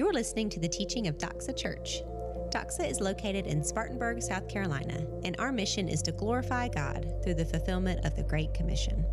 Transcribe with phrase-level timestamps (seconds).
[0.00, 2.00] You're listening to the teaching of Doxa Church.
[2.48, 7.34] Doxa is located in Spartanburg, South Carolina, and our mission is to glorify God through
[7.34, 9.04] the fulfillment of the Great Commission.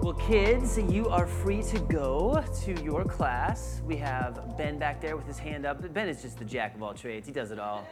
[0.00, 3.82] Well, kids, you are free to go to your class.
[3.84, 5.92] We have Ben back there with his hand up.
[5.92, 7.26] Ben is just the jack of all trades.
[7.26, 7.84] He does it all.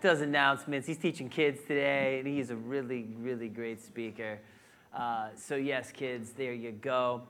[0.00, 0.86] Does announcements.
[0.86, 4.38] He's teaching kids today, and he's a really, really great speaker.
[4.94, 7.22] Uh, so, yes, kids, there you go.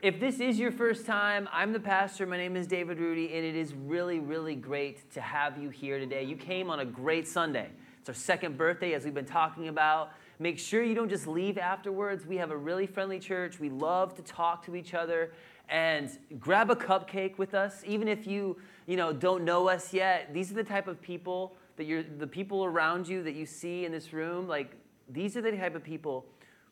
[0.00, 2.26] If this is your first time, I'm the pastor.
[2.26, 5.98] My name is David Rudy, and it is really, really great to have you here
[5.98, 6.22] today.
[6.22, 7.70] You came on a great Sunday.
[7.98, 10.12] It's our second birthday, as we've been talking about.
[10.38, 12.24] Make sure you don't just leave afterwards.
[12.24, 13.58] We have a really friendly church.
[13.58, 15.32] We love to talk to each other
[15.68, 18.56] and grab a cupcake with us even if you
[18.86, 22.26] you know don't know us yet these are the type of people that you're the
[22.26, 24.72] people around you that you see in this room like
[25.10, 26.24] these are the type of people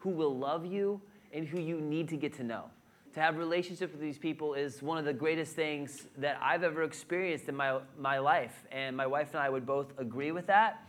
[0.06, 1.01] who will love you
[1.33, 2.65] and who you need to get to know
[3.12, 6.82] to have relationships with these people is one of the greatest things that i've ever
[6.82, 10.87] experienced in my, my life and my wife and i would both agree with that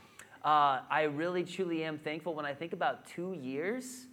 [0.47, 4.05] uh, I really truly am thankful when I think about two years,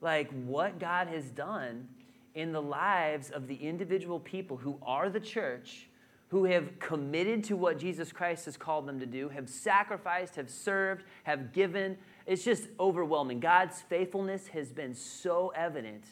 [0.00, 1.86] like what God has done
[2.34, 5.88] in the lives of the individual people who are the church,
[6.28, 10.50] who have committed to what Jesus Christ has called them to do, have sacrificed, have
[10.50, 11.96] served, have given.
[12.26, 13.38] It's just overwhelming.
[13.38, 16.04] God's faithfulness has been so evident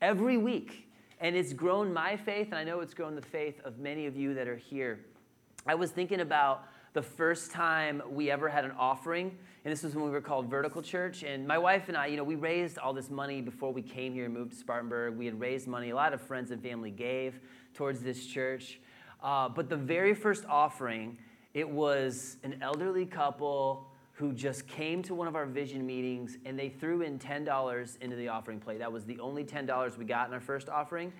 [0.00, 0.88] every week,
[1.20, 4.16] and it's grown my faith, and I know it's grown the faith of many of
[4.16, 5.00] you that are here.
[5.66, 9.94] I was thinking about the first time we ever had an offering, and this was
[9.94, 11.22] when we were called Vertical Church.
[11.22, 14.14] And my wife and I, you know, we raised all this money before we came
[14.14, 15.18] here and moved to Spartanburg.
[15.18, 15.90] We had raised money.
[15.90, 17.40] A lot of friends and family gave
[17.74, 18.80] towards this church.
[19.22, 21.18] Uh, but the very first offering,
[21.52, 26.58] it was an elderly couple who just came to one of our vision meetings and
[26.58, 28.80] they threw in $10 into the offering plate.
[28.80, 31.12] That was the only $10 we got in our first offering.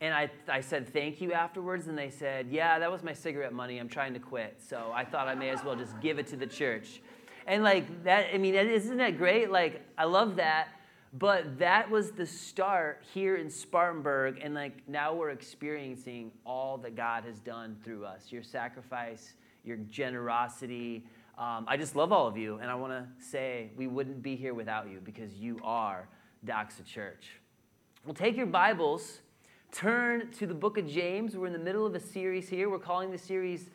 [0.00, 3.52] And I, I said thank you afterwards, and they said, Yeah, that was my cigarette
[3.52, 3.78] money.
[3.78, 4.58] I'm trying to quit.
[4.66, 7.02] So I thought I may as well just give it to the church.
[7.46, 9.50] And like that, I mean, isn't that great?
[9.50, 10.68] Like, I love that.
[11.12, 14.40] But that was the start here in Spartanburg.
[14.42, 19.34] And like now we're experiencing all that God has done through us your sacrifice,
[19.64, 21.04] your generosity.
[21.38, 22.58] Um, I just love all of you.
[22.58, 26.08] And I want to say we wouldn't be here without you because you are
[26.46, 27.40] Doxa Church.
[28.04, 29.20] Well, take your Bibles
[29.72, 31.36] Turn to the book of James.
[31.36, 32.70] We're in the middle of a series here.
[32.70, 33.68] We're calling the series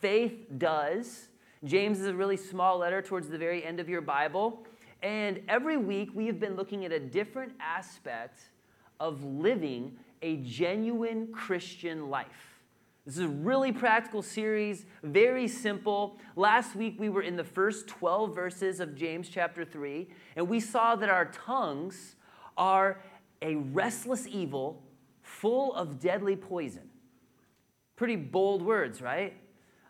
[0.00, 1.28] Faith Does.
[1.64, 4.66] James is a really small letter towards the very end of your Bible.
[5.02, 8.40] And every week we have been looking at a different aspect
[8.98, 12.49] of living a genuine Christian life.
[13.10, 16.16] This is a really practical series, very simple.
[16.36, 20.60] Last week we were in the first 12 verses of James chapter 3, and we
[20.60, 22.14] saw that our tongues
[22.56, 23.02] are
[23.42, 24.84] a restless evil
[25.22, 26.88] full of deadly poison.
[27.96, 29.34] Pretty bold words, right?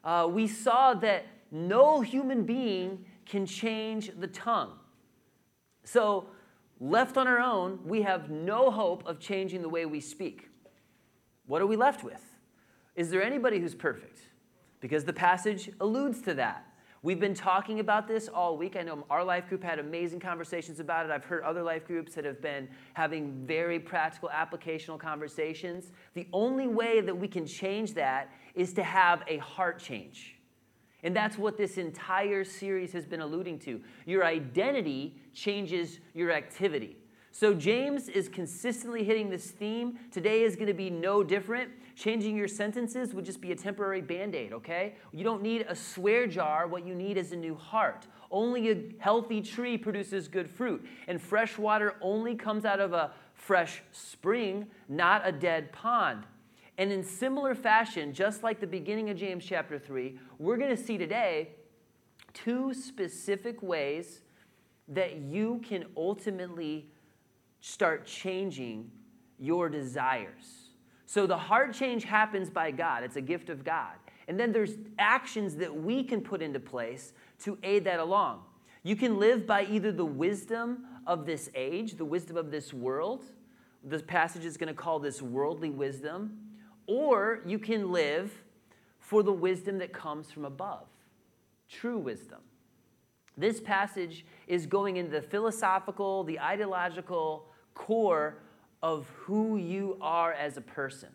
[0.02, 4.72] Uh, we saw that no human being can change the tongue.
[5.84, 6.30] So,
[6.80, 10.48] left on our own, we have no hope of changing the way we speak.
[11.44, 12.29] What are we left with?
[13.00, 14.20] Is there anybody who's perfect?
[14.80, 16.66] Because the passage alludes to that.
[17.00, 18.76] We've been talking about this all week.
[18.76, 21.10] I know our life group had amazing conversations about it.
[21.10, 25.92] I've heard other life groups that have been having very practical, applicational conversations.
[26.12, 30.36] The only way that we can change that is to have a heart change.
[31.02, 33.80] And that's what this entire series has been alluding to.
[34.04, 36.98] Your identity changes your activity.
[37.32, 39.98] So, James is consistently hitting this theme.
[40.10, 41.70] Today is going to be no different.
[41.94, 44.96] Changing your sentences would just be a temporary band aid, okay?
[45.12, 46.66] You don't need a swear jar.
[46.66, 48.08] What you need is a new heart.
[48.32, 50.84] Only a healthy tree produces good fruit.
[51.06, 56.24] And fresh water only comes out of a fresh spring, not a dead pond.
[56.78, 60.82] And in similar fashion, just like the beginning of James chapter 3, we're going to
[60.82, 61.50] see today
[62.32, 64.22] two specific ways
[64.88, 66.90] that you can ultimately
[67.60, 68.90] start changing
[69.38, 70.70] your desires.
[71.06, 73.94] So the heart change happens by God, it's a gift of God.
[74.28, 77.12] And then there's actions that we can put into place
[77.42, 78.42] to aid that along.
[78.82, 83.24] You can live by either the wisdom of this age, the wisdom of this world.
[83.82, 86.38] This passage is going to call this worldly wisdom.
[86.86, 88.30] Or you can live
[89.00, 90.86] for the wisdom that comes from above,
[91.68, 92.38] true wisdom.
[93.36, 97.46] This passage is going into the philosophical, the ideological,
[97.80, 98.36] core
[98.82, 101.08] of who you are as a person.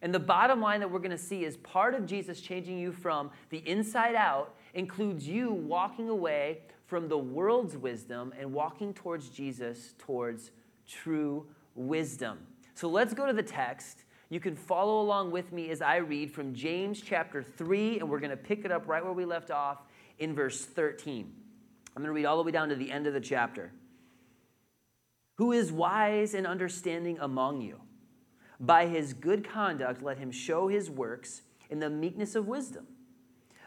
[0.00, 2.92] And the bottom line that we're going to see is part of Jesus changing you
[2.92, 9.28] from the inside out includes you walking away from the world's wisdom and walking towards
[9.28, 10.52] Jesus towards
[10.86, 12.38] true wisdom.
[12.74, 14.04] So let's go to the text.
[14.30, 18.20] You can follow along with me as I read from James chapter 3, and we're
[18.20, 19.78] going to pick it up right where we left off
[20.20, 21.32] in verse 13.
[21.96, 23.72] I'm going to read all the way down to the end of the chapter.
[25.38, 27.80] Who is wise and understanding among you?
[28.58, 32.88] By his good conduct, let him show his works in the meekness of wisdom.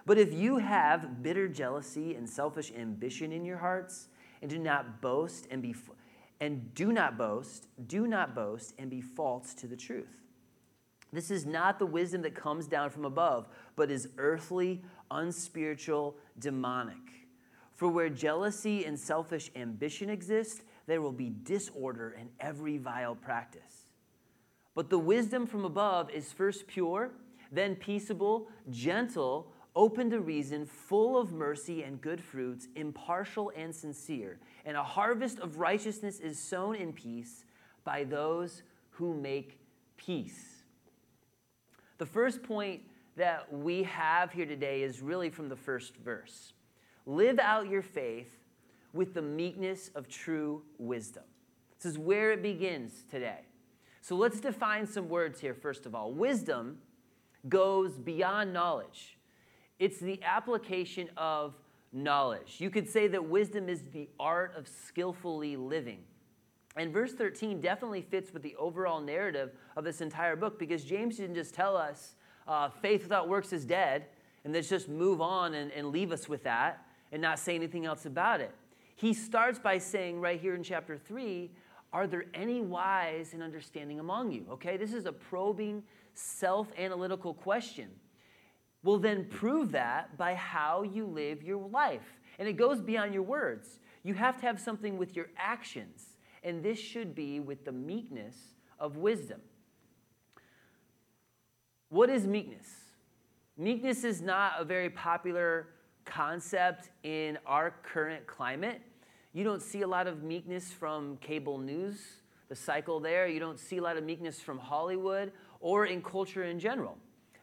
[0.06, 4.10] But if you have bitter jealousy and selfish ambition in your hearts,
[4.42, 5.74] and do not boast and be
[6.42, 10.24] and do not boast, do not boast and be false to the truth.
[11.14, 14.82] This is not the wisdom that comes down from above, but is earthly,
[15.12, 16.98] unspiritual, demonic.
[17.76, 23.92] For where jealousy and selfish ambition exist, there will be disorder in every vile practice.
[24.76, 27.12] But the wisdom from above is first pure,
[27.52, 34.40] then peaceable, gentle, open to reason, full of mercy and good fruits, impartial and sincere.
[34.66, 37.46] And a harvest of righteousness is sown in peace
[37.84, 39.60] by those who make
[39.98, 40.64] peace.
[41.98, 42.82] The first point
[43.18, 46.54] that we have here today is really from the first verse.
[47.06, 48.41] Live out your faith
[48.94, 51.24] with the meekness of true wisdom.
[51.78, 53.42] This is where it begins today.
[54.02, 56.12] So let's define some words here, first of all.
[56.12, 56.80] Wisdom
[57.50, 59.18] goes beyond knowledge,
[59.80, 61.56] it's the application of
[61.92, 62.56] knowledge.
[62.60, 66.00] You could say that wisdom is the art of skillfully living.
[66.78, 71.18] And verse 13 definitely fits with the overall narrative of this entire book because James
[71.18, 72.16] didn't just tell us
[72.48, 74.06] uh, faith without works is dead
[74.46, 77.86] and let's just move on and, and leave us with that and not say anything
[77.86, 78.54] else about it.
[79.02, 81.50] He starts by saying, right here in chapter 3,
[81.92, 84.46] are there any wise and understanding among you?
[84.52, 85.82] Okay, this is a probing,
[86.14, 87.90] self analytical question.
[88.84, 92.20] Well, then prove that by how you live your life.
[92.38, 93.80] And it goes beyond your words.
[94.04, 98.36] You have to have something with your actions, and this should be with the meekness
[98.78, 99.42] of wisdom.
[101.90, 102.70] What is meekness?
[103.58, 105.70] Meekness is not a very popular
[106.06, 108.82] concept in our current climate.
[109.34, 112.00] You don't see a lot of meekness from cable news,
[112.50, 113.28] the cycle there.
[113.28, 115.32] You don't see a lot of meekness from Hollywood
[115.62, 116.98] or in culture in general.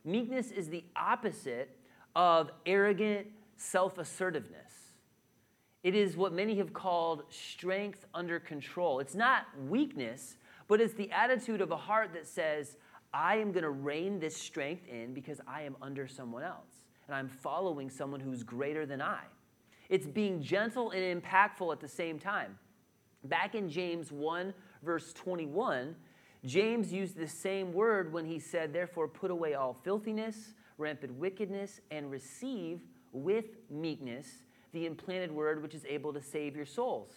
[0.05, 1.77] Meekness is the opposite
[2.15, 3.27] of arrogant
[3.57, 4.73] self assertiveness.
[5.83, 9.01] It is what many have called strength under control.
[9.01, 10.37] It's not weakness,
[10.67, 12.77] but it's the attitude of a heart that says,
[13.15, 17.15] I am going to rein this strength in because I am under someone else and
[17.15, 19.21] I'm following someone who's greater than I.
[19.89, 22.59] It's being gentle and impactful at the same time.
[23.25, 25.97] Back in James 1, verse 21,
[26.45, 31.81] James used the same word when he said, Therefore, put away all filthiness, rampant wickedness,
[31.91, 32.81] and receive
[33.13, 37.11] with meekness the implanted word which is able to save your souls.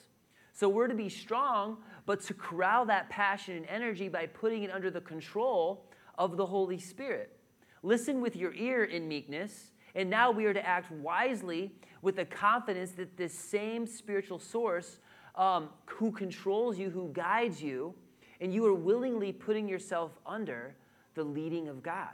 [0.53, 4.71] So we're to be strong, but to corral that passion and energy by putting it
[4.71, 5.85] under the control
[6.17, 7.37] of the Holy Spirit.
[7.83, 11.71] Listen with your ear in meekness, and now we are to act wisely
[12.01, 14.99] with the confidence that this same spiritual source
[15.35, 17.93] um, who controls you, who guides you,
[18.39, 20.75] and you are willingly putting yourself under
[21.13, 22.09] the leading of God.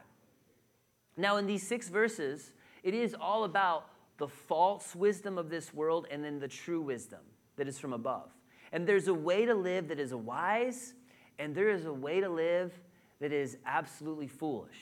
[1.15, 2.51] Now, in these six verses,
[2.83, 7.19] it is all about the false wisdom of this world and then the true wisdom
[7.55, 8.29] that is from above.
[8.71, 10.93] And there's a way to live that is wise,
[11.39, 12.73] and there is a way to live
[13.19, 14.77] that is absolutely foolish.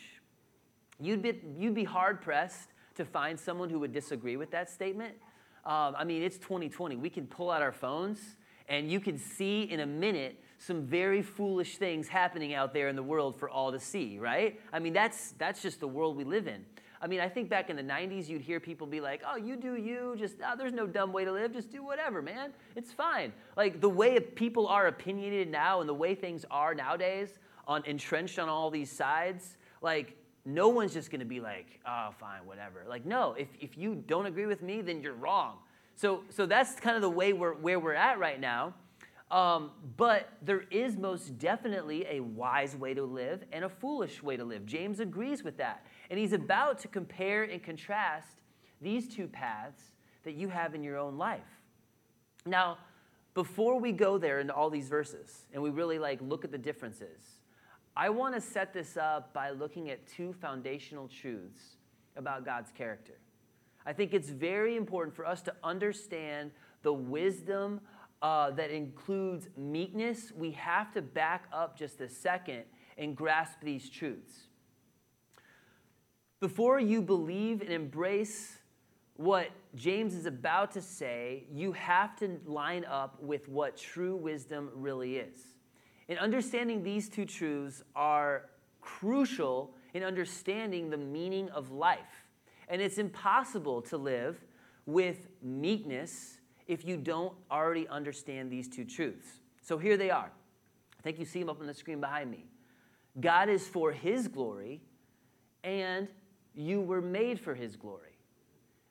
[1.00, 5.16] You'd be, you'd be hard pressed to find someone who would disagree with that statement.
[5.66, 6.96] Um, I mean, it's 2020.
[6.96, 8.20] We can pull out our phones
[8.68, 12.96] and you can see in a minute some very foolish things happening out there in
[12.96, 14.60] the world for all to see, right?
[14.74, 16.66] I mean, that's, that's just the world we live in.
[17.02, 19.58] I mean, I think back in the 90s, you'd hear people be like, oh, you
[19.58, 22.52] do you, just, oh, there's no dumb way to live, just do whatever, man.
[22.76, 23.34] It's fine.
[23.58, 27.34] Like the way people are opinionated now and the way things are nowadays,
[27.68, 32.10] on, entrenched on all these sides, like no one's just going to be like, oh,
[32.20, 32.84] fine, whatever.
[32.88, 35.58] Like, no, if, if you don't agree with me, then you're wrong.
[35.96, 38.76] So, so that's kind of the way we're, where we're at right now.
[39.32, 44.38] Um, but there is most definitely a wise way to live and a foolish way
[44.38, 44.66] to live.
[44.68, 45.86] James agrees with that.
[46.12, 48.42] And he's about to compare and contrast
[48.82, 49.82] these two paths
[50.24, 51.42] that you have in your own life.
[52.46, 52.78] Now,
[53.34, 56.58] before we go there into all these verses and we really like look at the
[56.58, 57.35] differences,
[57.98, 61.78] I want to set this up by looking at two foundational truths
[62.18, 63.14] about God's character.
[63.86, 67.80] I think it's very important for us to understand the wisdom
[68.22, 70.34] uh, that includes meekness.
[70.36, 72.64] We have to back up just a second
[72.98, 74.48] and grasp these truths.
[76.42, 78.58] Before you believe and embrace
[79.16, 84.70] what James is about to say, you have to line up with what true wisdom
[84.74, 85.55] really is.
[86.08, 88.50] And understanding these two truths are
[88.82, 92.26] crucial in understanding the meaning of life.
[92.68, 94.44] And it's impossible to live
[94.86, 99.28] with meekness if you don't already understand these two truths.
[99.62, 100.32] So here they are.
[101.00, 102.46] I think you see them up on the screen behind me.
[103.20, 104.82] God is for his glory,
[105.64, 106.08] and
[106.54, 108.18] you were made for his glory.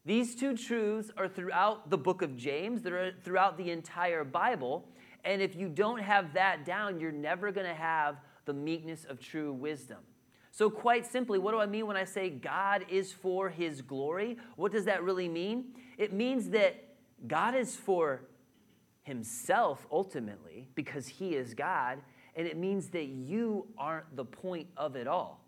[0.05, 4.89] These two truths are throughout the book of James, they're throughout the entire Bible.
[5.25, 9.19] And if you don't have that down, you're never going to have the meekness of
[9.19, 9.99] true wisdom.
[10.51, 14.37] So, quite simply, what do I mean when I say God is for his glory?
[14.57, 15.75] What does that really mean?
[15.99, 16.95] It means that
[17.27, 18.23] God is for
[19.03, 21.99] himself ultimately because he is God,
[22.37, 25.41] and it means that you aren't the point of it all.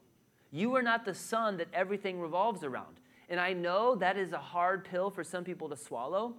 [0.51, 2.97] You are not the sun that everything revolves around.
[3.29, 6.35] And I know that is a hard pill for some people to swallow.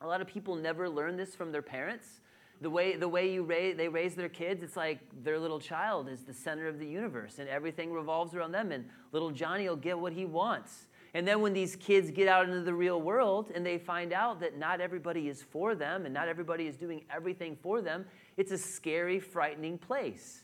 [0.00, 2.20] A lot of people never learn this from their parents
[2.60, 6.08] the way, the way you raise, they raise their kids, it's like their little child
[6.08, 8.72] is the center of the universe and everything revolves around them.
[8.72, 10.88] And little Johnny will get what he wants.
[11.14, 14.40] And then when these kids get out into the real world and they find out
[14.40, 18.04] that not everybody is for them and not everybody is doing everything for them,
[18.36, 20.42] it's a scary, frightening place.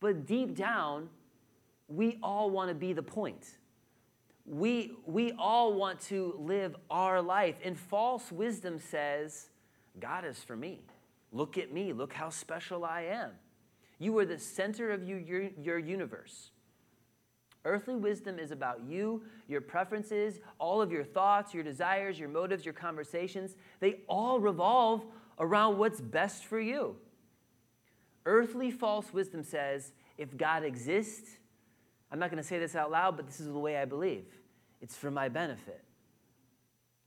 [0.00, 1.08] But deep down,
[1.88, 3.46] we all want to be the point.
[4.46, 7.56] We, we all want to live our life.
[7.64, 9.48] And false wisdom says,
[9.98, 10.80] God is for me.
[11.32, 11.92] Look at me.
[11.92, 13.30] Look how special I am.
[13.98, 16.50] You are the center of you, your, your universe.
[17.64, 22.64] Earthly wisdom is about you, your preferences, all of your thoughts, your desires, your motives,
[22.64, 23.56] your conversations.
[23.80, 25.04] They all revolve
[25.38, 26.96] around what's best for you.
[28.26, 31.38] Earthly false wisdom says if God exists,
[32.12, 34.26] I'm not going to say this out loud, but this is the way I believe
[34.80, 35.82] it's for my benefit.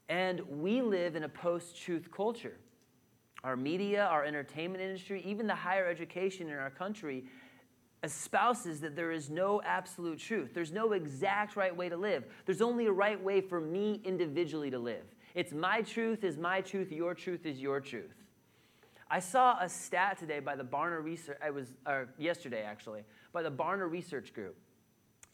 [0.10, 2.58] And we live in a post truth culture
[3.48, 7.24] our media, our entertainment industry, even the higher education in our country
[8.04, 10.54] espouses that there is no absolute truth.
[10.54, 12.26] There's no exact right way to live.
[12.46, 15.06] There's only a right way for me individually to live.
[15.34, 18.14] It's my truth is my truth, your truth is your truth.
[19.10, 23.44] I saw a stat today by the Barna Research, I was, or yesterday actually, by
[23.44, 24.58] the Barna Research Group.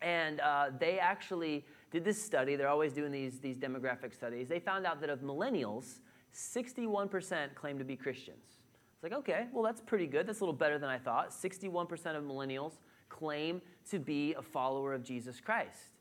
[0.03, 2.55] And uh, they actually did this study.
[2.57, 4.47] They're always doing these, these demographic studies.
[4.49, 6.01] They found out that of millennials,
[6.33, 8.43] 61% claim to be Christians.
[8.95, 10.27] It's like, okay, well, that's pretty good.
[10.27, 11.31] That's a little better than I thought.
[11.31, 12.73] 61% of millennials
[13.09, 15.91] claim to be a follower of Jesus Christ.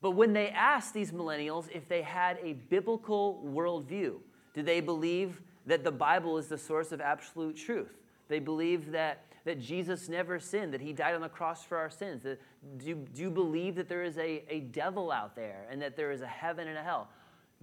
[0.00, 4.16] But when they asked these millennials if they had a biblical worldview,
[4.52, 7.96] do they believe that the Bible is the source of absolute truth?
[8.28, 11.90] They believe that, that Jesus never sinned, that he died on the cross for our
[11.90, 12.22] sins.
[12.22, 12.40] That,
[12.76, 16.10] do, do you believe that there is a, a devil out there and that there
[16.12, 17.08] is a heaven and a hell?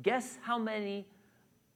[0.01, 1.05] Guess how many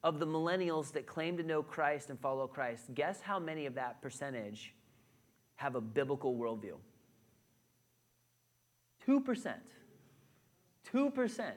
[0.03, 3.75] of the millennials that claim to know Christ and follow Christ, guess how many of
[3.75, 4.73] that percentage
[5.55, 6.75] have a biblical worldview?
[9.07, 9.53] 2%.
[10.93, 11.51] 2%.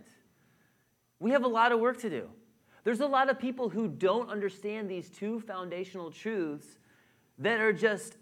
[1.20, 2.28] We have a lot of work to do.
[2.84, 6.78] There's a lot of people who don't understand these two foundational truths
[7.38, 8.16] that are just,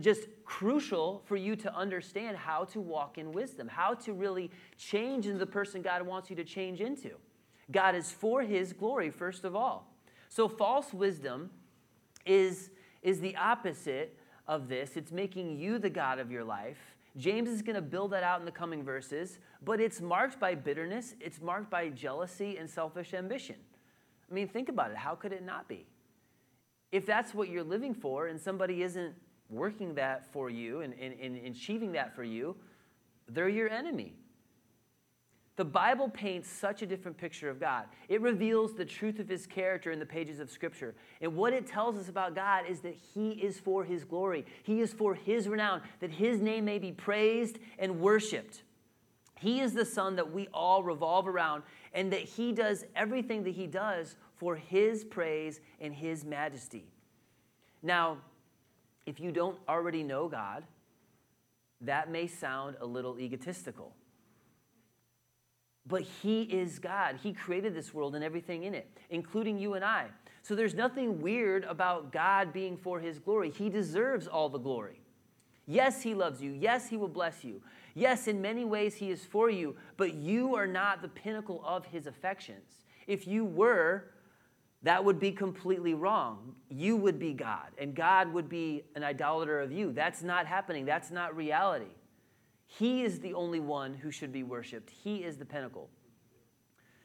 [0.00, 5.26] just crucial for you to understand how to walk in wisdom, how to really change
[5.26, 7.10] into the person God wants you to change into.
[7.70, 9.92] God is for his glory, first of all.
[10.28, 11.50] So, false wisdom
[12.24, 12.70] is,
[13.02, 14.96] is the opposite of this.
[14.96, 16.78] It's making you the God of your life.
[17.16, 20.54] James is going to build that out in the coming verses, but it's marked by
[20.54, 23.56] bitterness, it's marked by jealousy and selfish ambition.
[24.30, 24.96] I mean, think about it.
[24.98, 25.86] How could it not be?
[26.92, 29.14] If that's what you're living for and somebody isn't
[29.48, 32.56] working that for you and, and, and achieving that for you,
[33.28, 34.14] they're your enemy.
[35.56, 37.86] The Bible paints such a different picture of God.
[38.10, 40.94] It reveals the truth of his character in the pages of Scripture.
[41.22, 44.80] And what it tells us about God is that he is for his glory, he
[44.82, 48.64] is for his renown, that his name may be praised and worshiped.
[49.38, 51.62] He is the Son that we all revolve around,
[51.94, 56.84] and that he does everything that he does for his praise and his majesty.
[57.82, 58.18] Now,
[59.06, 60.64] if you don't already know God,
[61.80, 63.94] that may sound a little egotistical.
[65.88, 67.18] But He is God.
[67.22, 70.06] He created this world and everything in it, including you and I.
[70.42, 73.50] So there's nothing weird about God being for His glory.
[73.50, 75.00] He deserves all the glory.
[75.66, 76.52] Yes, He loves you.
[76.52, 77.62] Yes, He will bless you.
[77.94, 81.86] Yes, in many ways He is for you, but you are not the pinnacle of
[81.86, 82.84] His affections.
[83.06, 84.10] If you were,
[84.82, 86.54] that would be completely wrong.
[86.68, 89.92] You would be God, and God would be an idolater of you.
[89.92, 90.84] That's not happening.
[90.84, 91.86] That's not reality.
[92.66, 94.90] He is the only one who should be worshiped.
[94.90, 95.88] He is the pinnacle.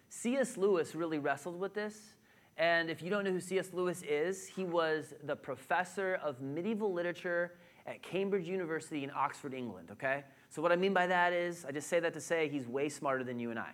[0.10, 0.58] C.S.
[0.58, 2.16] Lewis really wrestled with this,
[2.58, 3.70] And if you don't know who C.S.
[3.74, 7.54] Lewis is, he was the professor of medieval literature
[7.88, 10.24] at Cambridge University in Oxford, England, okay?
[10.50, 12.90] So, what I mean by that is, I just say that to say he's way
[12.90, 13.72] smarter than you and I.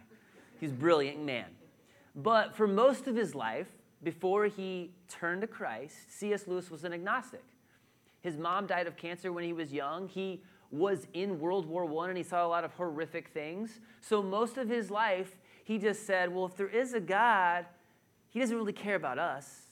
[0.60, 1.48] He's a brilliant man.
[2.16, 3.68] But for most of his life,
[4.04, 6.48] before he turned to Christ, C.S.
[6.48, 7.44] Lewis was an agnostic.
[8.22, 10.08] His mom died of cancer when he was young.
[10.08, 10.42] He
[10.72, 13.80] was in World War I and he saw a lot of horrific things.
[14.02, 17.66] So, most of his life, he just said, Well, if there is a God,
[18.30, 19.68] he doesn't really care about us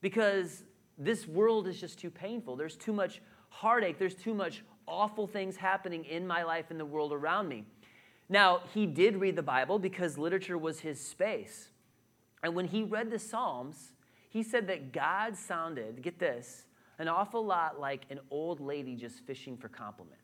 [0.00, 0.64] because
[0.98, 2.56] this world is just too painful.
[2.56, 3.98] There's too much heartache.
[3.98, 7.64] There's too much awful things happening in my life and the world around me.
[8.28, 11.68] Now, he did read the Bible because literature was his space.
[12.42, 13.92] And when he read the Psalms,
[14.28, 16.64] he said that God sounded, get this,
[16.98, 20.22] an awful lot like an old lady just fishing for compliments.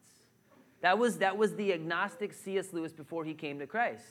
[0.82, 2.72] That was, that was the agnostic C.S.
[2.72, 4.04] Lewis before he came to Christ.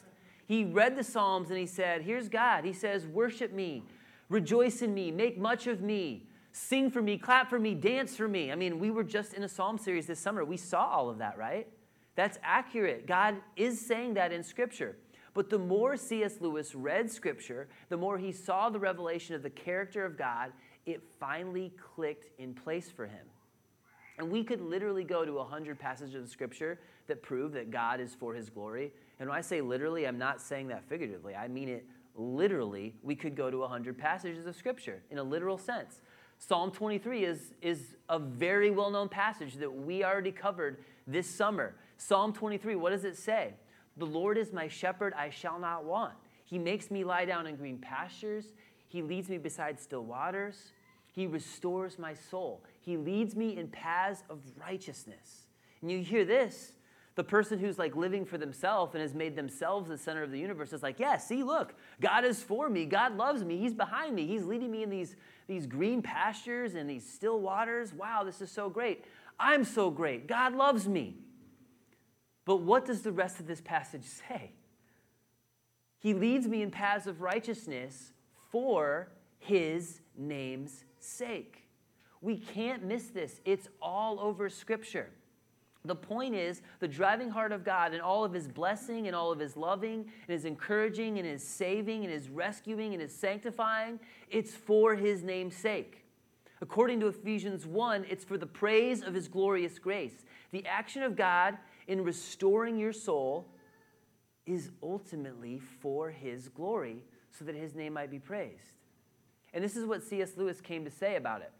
[0.45, 2.65] He read the Psalms and he said, Here's God.
[2.65, 3.83] He says, Worship me,
[4.29, 8.27] rejoice in me, make much of me, sing for me, clap for me, dance for
[8.27, 8.51] me.
[8.51, 10.43] I mean, we were just in a psalm series this summer.
[10.43, 11.67] We saw all of that, right?
[12.15, 13.07] That's accurate.
[13.07, 14.97] God is saying that in Scripture.
[15.33, 16.37] But the more C.S.
[16.41, 20.51] Lewis read Scripture, the more he saw the revelation of the character of God,
[20.85, 23.25] it finally clicked in place for him.
[24.17, 28.13] And we could literally go to 100 passages of Scripture that prove that God is
[28.13, 28.91] for his glory.
[29.19, 31.35] And when I say literally, I'm not saying that figuratively.
[31.35, 32.95] I mean it literally.
[33.01, 36.01] We could go to 100 passages of Scripture in a literal sense.
[36.37, 41.75] Psalm 23 is, is a very well known passage that we already covered this summer.
[41.97, 43.53] Psalm 23, what does it say?
[43.97, 46.13] The Lord is my shepherd, I shall not want.
[46.45, 48.53] He makes me lie down in green pastures,
[48.89, 50.73] He leads me beside still waters,
[51.13, 55.47] He restores my soul, He leads me in paths of righteousness.
[55.81, 56.73] And you hear this,
[57.15, 60.39] the person who's like living for themselves and has made themselves the center of the
[60.39, 62.85] universe is like, yeah, see, look, God is for me.
[62.85, 63.57] God loves me.
[63.57, 64.25] He's behind me.
[64.25, 65.15] He's leading me in these,
[65.47, 67.93] these green pastures and these still waters.
[67.93, 69.05] Wow, this is so great.
[69.39, 70.27] I'm so great.
[70.27, 71.17] God loves me.
[72.45, 74.51] But what does the rest of this passage say?
[75.99, 78.13] He leads me in paths of righteousness
[78.49, 81.67] for his name's sake.
[82.21, 83.39] We can't miss this.
[83.45, 85.09] It's all over Scripture.
[85.85, 89.31] The point is, the driving heart of God and all of his blessing and all
[89.31, 93.99] of his loving and his encouraging and his saving and his rescuing and his sanctifying,
[94.29, 96.03] it's for his name's sake.
[96.61, 100.25] According to Ephesians 1, it's for the praise of his glorious grace.
[100.51, 101.57] The action of God
[101.87, 103.47] in restoring your soul
[104.45, 107.03] is ultimately for his glory
[107.37, 108.77] so that his name might be praised.
[109.53, 110.33] And this is what C.S.
[110.37, 111.51] Lewis came to say about it.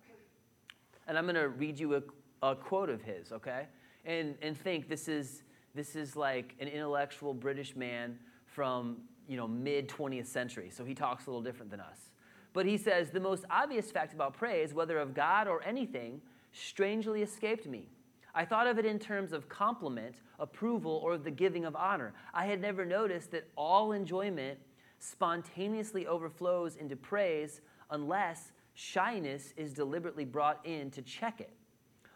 [1.08, 2.01] And I'm going to read you a,
[2.43, 3.65] a quote of his, okay?
[4.05, 5.43] and, and think this is,
[5.75, 10.71] this is like an intellectual British man from you know, mid 20th century.
[10.71, 11.99] So he talks a little different than us.
[12.53, 17.21] But he says, The most obvious fact about praise, whether of God or anything, strangely
[17.21, 17.89] escaped me.
[18.34, 22.13] I thought of it in terms of compliment, approval, or the giving of honor.
[22.34, 24.58] I had never noticed that all enjoyment
[25.00, 31.52] spontaneously overflows into praise unless shyness is deliberately brought in to check it.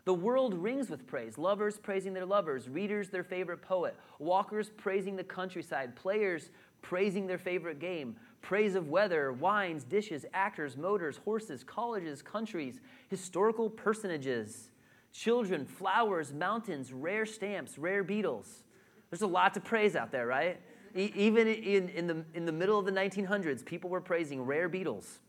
[0.06, 1.38] The world rings with praise.
[1.38, 6.50] Lovers praising their lovers, readers their favorite poet, walkers praising the countryside, players
[6.82, 13.69] praising their favorite game, praise of weather, wines, dishes, actors, motors, horses, colleges, countries, historical
[13.69, 14.69] personages,
[15.13, 18.63] children, flowers, mountains, rare stamps, rare beetles.
[19.10, 20.60] There's a lot to praise out there, right?
[20.95, 25.19] Even in, in, the, in the middle of the 1900s, people were praising rare beetles.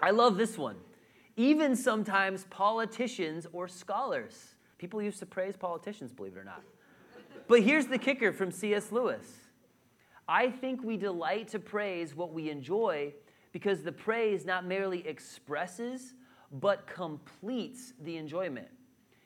[0.00, 0.76] I love this one
[1.40, 4.56] even sometimes politicians or scholars.
[4.76, 6.62] People used to praise politicians, believe it or not.
[7.48, 8.92] But here's the kicker from C.S.
[8.92, 9.26] Lewis
[10.28, 13.14] I think we delight to praise what we enjoy
[13.52, 16.12] because the praise not merely expresses,
[16.52, 18.68] but completes the enjoyment.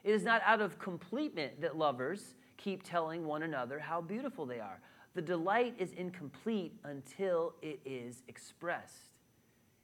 [0.04, 4.60] It is not out of completement that lovers keep telling one another how beautiful they
[4.60, 4.80] are.
[5.14, 9.10] The delight is incomplete until it is expressed.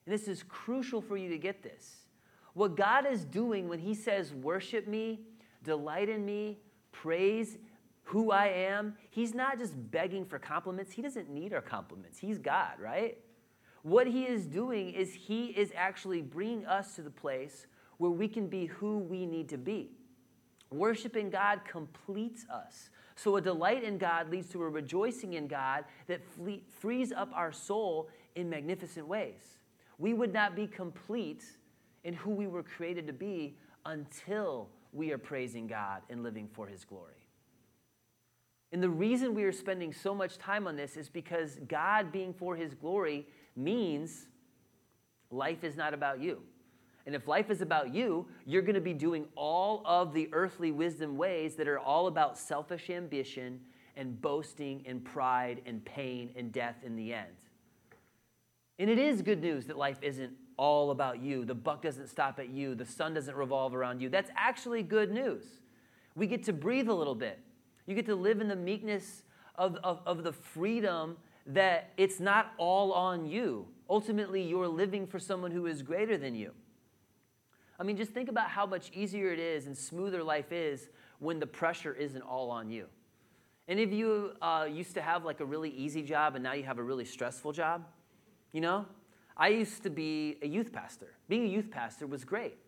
[0.06, 2.06] And this is crucial for you to get this.
[2.54, 5.20] What God is doing when He says, Worship me,
[5.62, 6.58] delight in me,
[6.90, 7.58] praise
[8.02, 10.90] who I am, He's not just begging for compliments.
[10.90, 12.18] He doesn't need our compliments.
[12.18, 13.18] He's God, right?
[13.82, 17.66] What He is doing is He is actually bringing us to the place
[17.98, 19.92] where we can be who we need to be.
[20.72, 22.90] Worshiping God completes us.
[23.22, 26.22] So, a delight in God leads to a rejoicing in God that
[26.78, 29.58] frees up our soul in magnificent ways.
[29.98, 31.44] We would not be complete
[32.02, 36.66] in who we were created to be until we are praising God and living for
[36.66, 37.28] His glory.
[38.72, 42.32] And the reason we are spending so much time on this is because God being
[42.32, 44.28] for His glory means
[45.30, 46.42] Life is not about you.
[47.10, 50.70] And if life is about you, you're going to be doing all of the earthly
[50.70, 53.58] wisdom ways that are all about selfish ambition
[53.96, 57.34] and boasting and pride and pain and death in the end.
[58.78, 61.44] And it is good news that life isn't all about you.
[61.44, 62.76] The buck doesn't stop at you.
[62.76, 64.08] The sun doesn't revolve around you.
[64.08, 65.42] That's actually good news.
[66.14, 67.40] We get to breathe a little bit.
[67.88, 69.24] You get to live in the meekness
[69.56, 73.66] of, of, of the freedom that it's not all on you.
[73.88, 76.52] Ultimately, you're living for someone who is greater than you.
[77.80, 81.40] I mean, just think about how much easier it is and smoother life is when
[81.40, 82.84] the pressure isn't all on you.
[83.68, 86.64] Any of you uh, used to have like a really easy job and now you
[86.64, 87.86] have a really stressful job?
[88.52, 88.84] You know?
[89.34, 91.14] I used to be a youth pastor.
[91.30, 92.58] Being a youth pastor was great.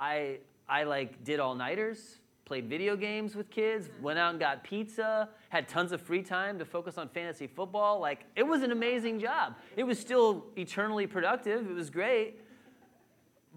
[0.00, 4.64] I, I like did all nighters, played video games with kids, went out and got
[4.64, 8.00] pizza, had tons of free time to focus on fantasy football.
[8.00, 9.54] Like, it was an amazing job.
[9.76, 12.40] It was still eternally productive, it was great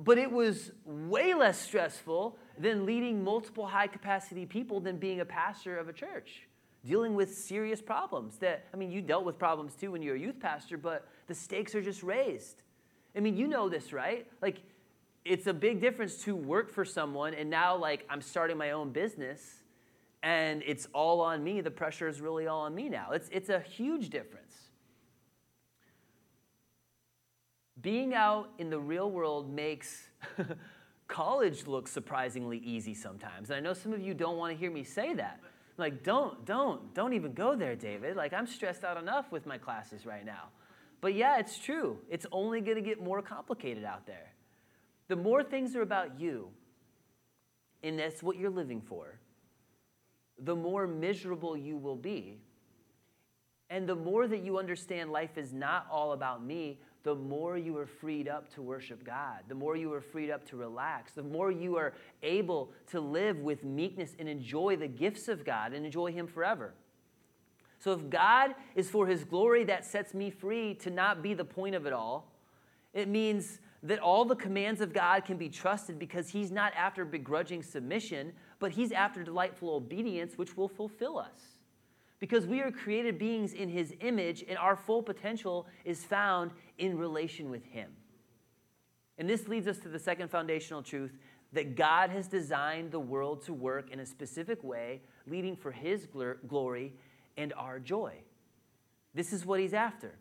[0.03, 5.25] but it was way less stressful than leading multiple high capacity people than being a
[5.25, 6.47] pastor of a church
[6.85, 10.19] dealing with serious problems that i mean you dealt with problems too when you're a
[10.19, 12.61] youth pastor but the stakes are just raised.
[13.15, 14.27] I mean you know this right?
[14.41, 14.61] Like
[15.23, 18.91] it's a big difference to work for someone and now like i'm starting my own
[18.91, 19.61] business
[20.23, 21.61] and it's all on me.
[21.61, 23.11] The pressure is really all on me now.
[23.11, 24.50] It's, it's a huge difference
[27.81, 30.09] being out in the real world makes
[31.07, 33.49] college look surprisingly easy sometimes.
[33.49, 35.39] And I know some of you don't want to hear me say that.
[35.77, 38.15] Like, don't, don't, don't even go there, David.
[38.15, 40.49] Like, I'm stressed out enough with my classes right now.
[40.99, 41.97] But yeah, it's true.
[42.09, 44.33] It's only going to get more complicated out there.
[45.07, 46.49] The more things are about you,
[47.83, 49.19] and that's what you're living for,
[50.37, 52.39] the more miserable you will be.
[53.69, 57.77] And the more that you understand life is not all about me, the more you
[57.77, 61.23] are freed up to worship God, the more you are freed up to relax, the
[61.23, 65.85] more you are able to live with meekness and enjoy the gifts of God and
[65.85, 66.73] enjoy Him forever.
[67.79, 71.45] So, if God is for His glory, that sets me free to not be the
[71.45, 72.31] point of it all.
[72.93, 77.03] It means that all the commands of God can be trusted because He's not after
[77.03, 81.60] begrudging submission, but He's after delightful obedience, which will fulfill us
[82.21, 86.97] because we are created beings in his image and our full potential is found in
[86.97, 87.89] relation with him.
[89.17, 91.11] And this leads us to the second foundational truth
[91.51, 96.07] that God has designed the world to work in a specific way, leading for his
[96.47, 96.93] glory
[97.37, 98.13] and our joy.
[99.13, 100.13] This is what he's after.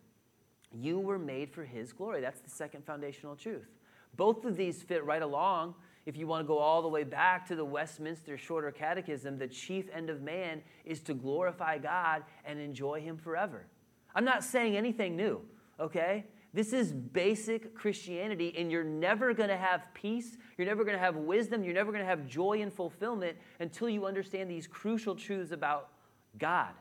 [0.73, 2.23] You were made for his glory.
[2.23, 3.69] That's the second foundational truth.
[4.17, 5.75] Both of these fit right along
[6.07, 9.49] if you want to go all the way back to the Westminster Shorter Catechism, the
[9.49, 13.67] chief end of man is to glorify God and enjoy Him forever.
[14.15, 15.43] I'm not saying anything new,
[15.79, 16.25] okay?
[16.53, 20.37] This is basic Christianity, and you're never going to have peace.
[20.59, 21.63] You're never going to have wisdom.
[21.63, 25.91] You're never going to have joy and fulfillment until you understand these crucial truths about
[26.39, 26.73] God.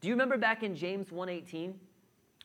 [0.00, 1.74] Do you remember back in James 1:18?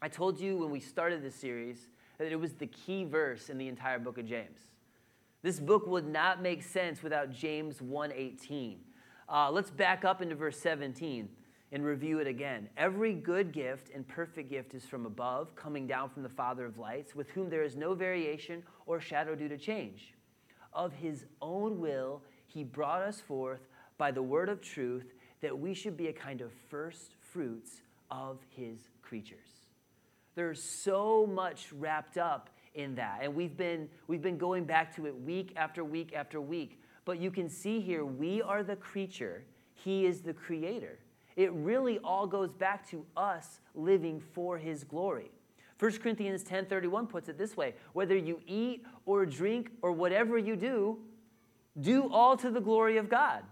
[0.01, 3.57] I told you when we started this series that it was the key verse in
[3.57, 4.70] the entire book of James.
[5.43, 8.79] This book would not make sense without James 1:18.
[9.27, 11.29] Uh, let's back up into verse 17
[11.71, 12.69] and review it again.
[12.77, 16.77] Every good gift and perfect gift is from above, coming down from the Father of
[16.77, 20.13] lights, with whom there is no variation or shadow due to change.
[20.73, 23.61] Of his own will, he brought us forth
[23.97, 28.39] by the word of truth, that we should be a kind of first fruits of
[28.49, 29.69] his creatures.
[30.35, 33.19] There's so much wrapped up in that.
[33.21, 36.79] And we've been, we've been going back to it week after week after week.
[37.05, 40.99] But you can see here, we are the creature, He is the creator.
[41.35, 45.31] It really all goes back to us living for His glory.
[45.79, 50.55] 1 Corinthians 10:31 puts it this way, whether you eat or drink or whatever you
[50.55, 50.99] do,
[51.79, 53.43] do all to the glory of God.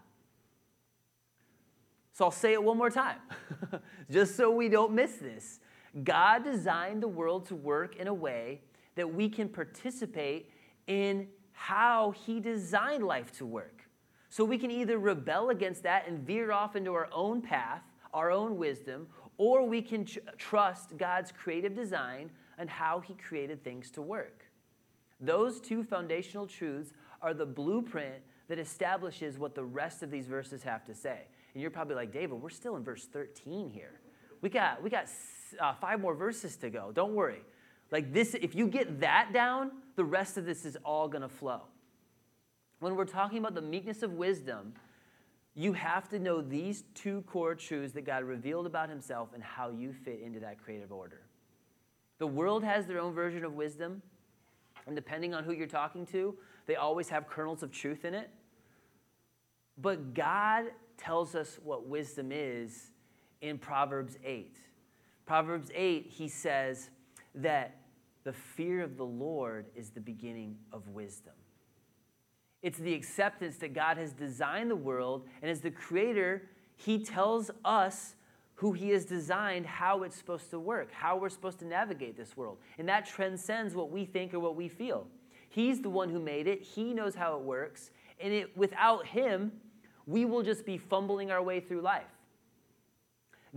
[2.14, 3.20] So I'll say it one more time,
[4.12, 5.60] just so we don't miss this.
[6.04, 8.62] God designed the world to work in a way
[9.00, 10.52] that we can participate
[10.88, 13.88] in how He designed life to work.
[14.30, 17.82] So we can either rebel against that and veer off into our own path,
[18.14, 19.08] our own wisdom,
[19.38, 24.44] or we can tr- trust God's creative design and how He created things to work.
[25.22, 30.62] Those two foundational truths are the blueprint that establishes what the rest of these verses
[30.64, 31.22] have to say.
[31.54, 34.02] And you're probably like, David, we're still in verse 13 here.
[34.42, 35.06] We got, we got
[35.58, 36.92] uh, five more verses to go.
[36.94, 37.44] Don't worry.
[37.92, 41.30] Like this, if you get that down, the rest of this is all going to
[41.30, 41.64] flow.
[42.80, 44.74] When we're talking about the meekness of wisdom,
[45.56, 49.72] you have to know these two core truths that God revealed about himself and how
[49.72, 51.22] you fit into that creative order.
[52.20, 54.02] The world has their own version of wisdom,
[54.88, 58.30] And depending on who you're talking to, they always have kernels of truth in it.
[59.78, 60.66] But God
[60.98, 62.92] tells us what wisdom is
[63.42, 64.58] in Proverbs 8.
[65.26, 66.90] Proverbs 8, he says
[67.36, 67.79] that
[68.30, 71.34] the fear of the Lord is the beginning of wisdom.
[72.62, 76.44] It's the acceptance that God has designed the world, and as the creator,
[76.76, 78.14] he tells us
[78.54, 82.38] who he has designed, how it's supposed to work, how we're supposed to navigate this
[82.38, 82.60] world.
[82.78, 85.08] And that transcends what we think or what we feel.
[85.50, 87.90] He's the one who made it, he knows how it works,
[88.20, 89.52] and it, without him,
[90.06, 92.04] we will just be fumbling our way through life.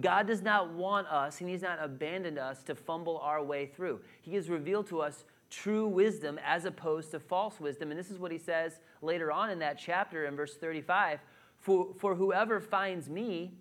[0.00, 4.00] God does not want us, and He's not abandoned us to fumble our way through.
[4.22, 7.90] He has revealed to us true wisdom as opposed to false wisdom.
[7.90, 11.20] And this is what He says later on in that chapter in verse 35
[11.58, 13.52] For, for whoever finds me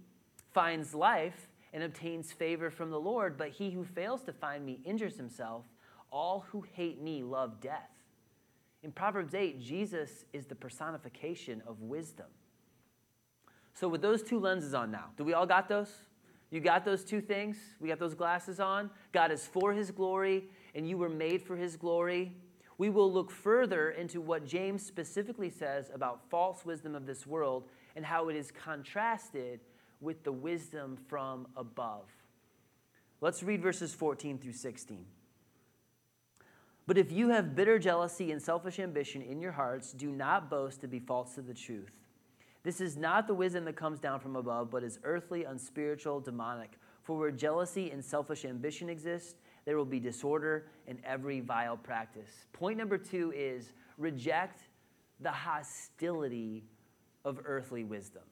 [0.53, 4.79] finds life and obtains favor from the Lord, but he who fails to find me
[4.83, 5.65] injures himself.
[6.11, 7.89] All who hate me love death.
[8.83, 12.25] In Proverbs 8, Jesus is the personification of wisdom.
[13.73, 15.89] So, with those two lenses on now, do we all got those?
[16.51, 17.57] You got those two things?
[17.79, 18.89] We got those glasses on?
[19.13, 22.35] God is for his glory, and you were made for his glory.
[22.77, 27.63] We will look further into what James specifically says about false wisdom of this world
[27.95, 29.61] and how it is contrasted
[30.01, 32.05] with the wisdom from above.
[33.21, 35.05] Let's read verses 14 through 16.
[36.87, 40.81] But if you have bitter jealousy and selfish ambition in your hearts, do not boast
[40.81, 42.00] to be false to the truth.
[42.63, 46.77] This is not the wisdom that comes down from above, but is earthly, unspiritual, demonic.
[47.03, 52.29] For where jealousy and selfish ambition exist, there will be disorder and every vile practice.
[52.53, 54.61] Point number two is reject
[55.19, 56.65] the hostility
[57.25, 58.23] of earthly wisdom.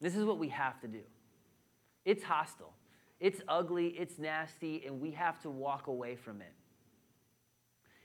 [0.00, 1.02] This is what we have to do.
[2.06, 2.72] It's hostile,
[3.20, 6.52] it's ugly, it's nasty, and we have to walk away from it.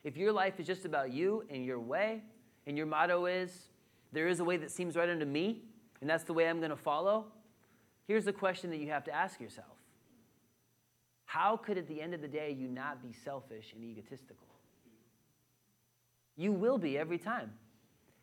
[0.03, 2.21] If your life is just about you and your way,
[2.67, 3.51] and your motto is,
[4.15, 5.61] there is a way that seems right unto me,
[5.99, 7.25] and that's the way I'm going to follow,
[8.07, 9.77] here's the question that you have to ask yourself
[11.25, 14.47] How could, at the end of the day, you not be selfish and egotistical?
[16.37, 17.51] You will be every time.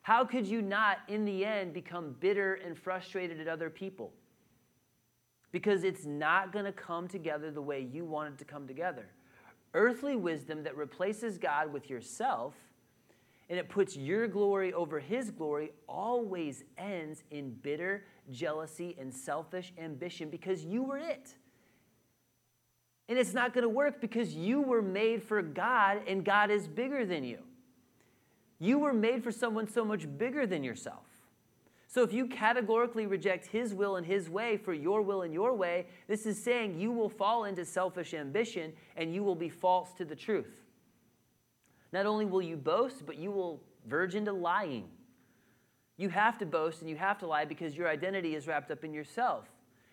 [0.03, 4.13] How could you not, in the end, become bitter and frustrated at other people?
[5.53, 9.07] Because it's not going to come together the way you want it to come together.
[9.75, 12.55] Earthly wisdom that replaces God with yourself
[13.53, 19.75] and it puts your glory over his glory always ends in bitter jealousy and selfish
[19.77, 21.35] ambition because you were it.
[23.11, 26.67] And it's not going to work because you were made for God and God is
[26.67, 27.41] bigger than you.
[28.59, 31.05] You were made for someone so much bigger than yourself.
[31.89, 35.53] So if you categorically reject his will and his way for your will and your
[35.53, 39.93] way, this is saying you will fall into selfish ambition and you will be false
[39.99, 40.63] to the truth.
[41.93, 44.89] Not only will you boast, but you will verge into lying.
[45.97, 48.83] You have to boast and you have to lie because your identity is wrapped up
[48.83, 49.45] in yourself.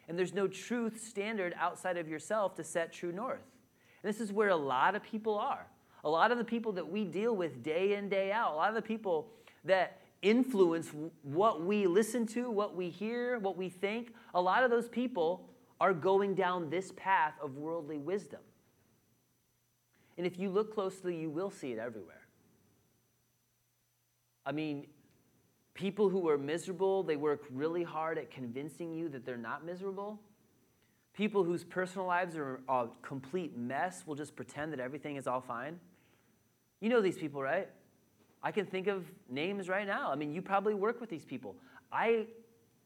[0.08, 3.46] And there's no truth standard outside of yourself to set true north.
[4.02, 5.68] And this is where a lot of people are.
[6.04, 8.70] A lot of the people that we deal with day in, day out, a lot
[8.70, 9.28] of the people
[9.66, 14.72] that influence what we listen to, what we hear, what we think, a lot of
[14.72, 18.40] those people are going down this path of worldly wisdom.
[20.20, 22.28] And if you look closely, you will see it everywhere.
[24.46, 24.88] I mean,
[25.74, 30.20] people who are miserable, they work really hard at convincing you that they're not miserable.
[31.14, 35.40] People whose personal lives are a complete mess will just pretend that everything is all
[35.40, 35.80] fine.
[36.82, 37.70] You know these people, right?
[38.44, 40.12] I can think of names right now.
[40.12, 41.56] I mean, you probably work with these people.
[41.94, 42.26] I,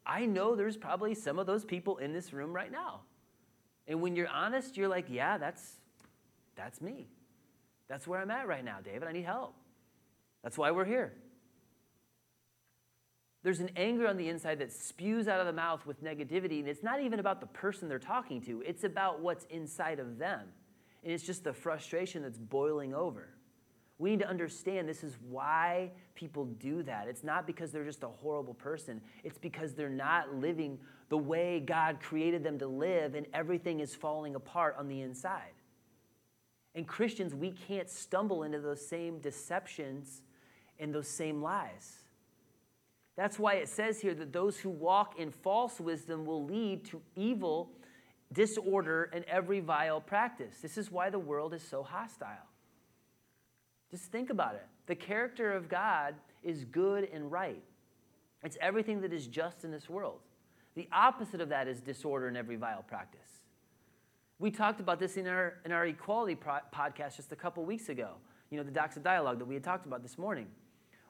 [0.05, 3.01] I know there's probably some of those people in this room right now.
[3.87, 5.77] And when you're honest, you're like, yeah, that's,
[6.55, 7.07] that's me.
[7.93, 9.03] That's where I'm at right now, David.
[9.03, 9.53] I need help.
[10.41, 11.13] That's why we're here.
[13.43, 16.67] There's an anger on the inside that spews out of the mouth with negativity, and
[16.67, 20.41] it's not even about the person they're talking to, it's about what's inside of them.
[21.03, 23.29] And it's just the frustration that's boiling over.
[23.99, 27.07] We need to understand this is why people do that.
[27.07, 30.79] It's not because they're just a horrible person, it's because they're not living
[31.09, 35.53] the way God created them to live, and everything is falling apart on the inside.
[36.75, 40.21] And Christians, we can't stumble into those same deceptions
[40.79, 42.03] and those same lies.
[43.15, 47.01] That's why it says here that those who walk in false wisdom will lead to
[47.15, 47.69] evil,
[48.31, 50.57] disorder, and every vile practice.
[50.61, 52.47] This is why the world is so hostile.
[53.91, 54.65] Just think about it.
[54.87, 57.63] The character of God is good and right,
[58.43, 60.19] it's everything that is just in this world.
[60.75, 63.42] The opposite of that is disorder and every vile practice.
[64.43, 67.87] We talked about this in our, in our equality pro- podcast just a couple weeks
[67.87, 68.09] ago.
[68.49, 70.47] you know, the Doxa dialogue that we had talked about this morning.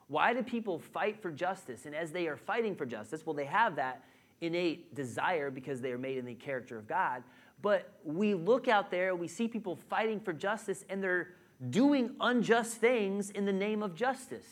[0.06, 1.84] Why do people fight for justice?
[1.84, 4.04] And as they are fighting for justice, well, they have that
[4.40, 7.24] innate desire because they are made in the character of God.
[7.60, 11.30] But we look out there, we see people fighting for justice, and they're
[11.70, 14.46] doing unjust things in the name of justice.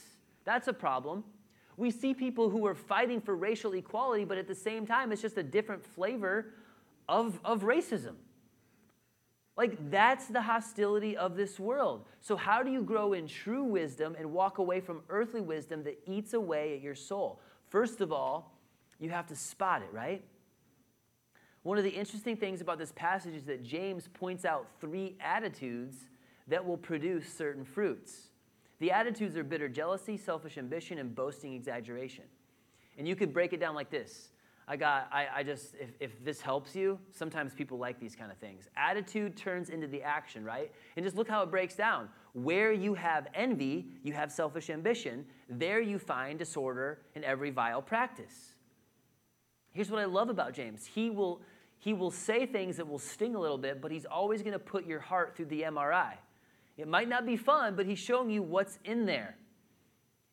[0.45, 1.23] That's a problem.
[1.77, 5.23] We see people who are fighting for racial equality, but at the same time, it's
[5.23, 6.47] just a different flavor
[7.09, 8.14] of, of racism.
[9.57, 12.07] Like, that's the hostility of this world.
[12.21, 15.99] So, how do you grow in true wisdom and walk away from earthly wisdom that
[16.07, 17.41] eats away at your soul?
[17.69, 18.59] First of all,
[18.99, 20.25] you have to spot it, right?
[21.62, 25.97] One of the interesting things about this passage is that James points out three attitudes
[26.49, 28.29] that will produce certain fruits.
[28.81, 32.25] The attitudes are bitter jealousy, selfish ambition, and boasting exaggeration.
[32.99, 34.32] And you could break it down like this.
[34.68, 38.31] I got, I, I just, if, if this helps you, sometimes people like these kind
[38.31, 38.68] of things.
[38.77, 40.70] Attitude turns into the action, right?
[40.96, 42.09] And just look how it breaks down.
[42.33, 45.27] Where you have envy, you have selfish ambition.
[45.48, 48.55] There you find disorder in every vile practice.
[49.72, 50.87] Here's what I love about James.
[50.87, 51.42] He will,
[51.79, 54.59] he will say things that will sting a little bit, but he's always going to
[54.59, 56.14] put your heart through the MRI.
[56.77, 59.37] It might not be fun, but he's showing you what's in there.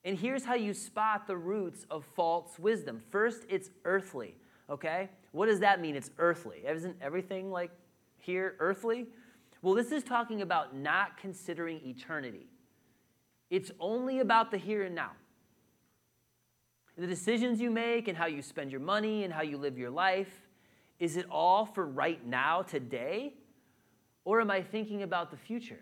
[0.06, 3.02] And here's how you spot the roots of false wisdom.
[3.10, 4.36] First, it's earthly,
[4.70, 5.10] okay?
[5.32, 5.96] What does that mean?
[5.96, 6.64] It's earthly.
[6.66, 7.72] Isn't everything like
[8.18, 9.08] here earthly?
[9.62, 12.48] Well, this is talking about not considering eternity.
[13.50, 15.12] It's only about the here and now.
[16.98, 19.90] The decisions you make and how you spend your money and how you live your
[19.90, 20.42] life,
[21.00, 23.34] is it all for right now, today?
[24.26, 25.80] Or am I thinking about the future?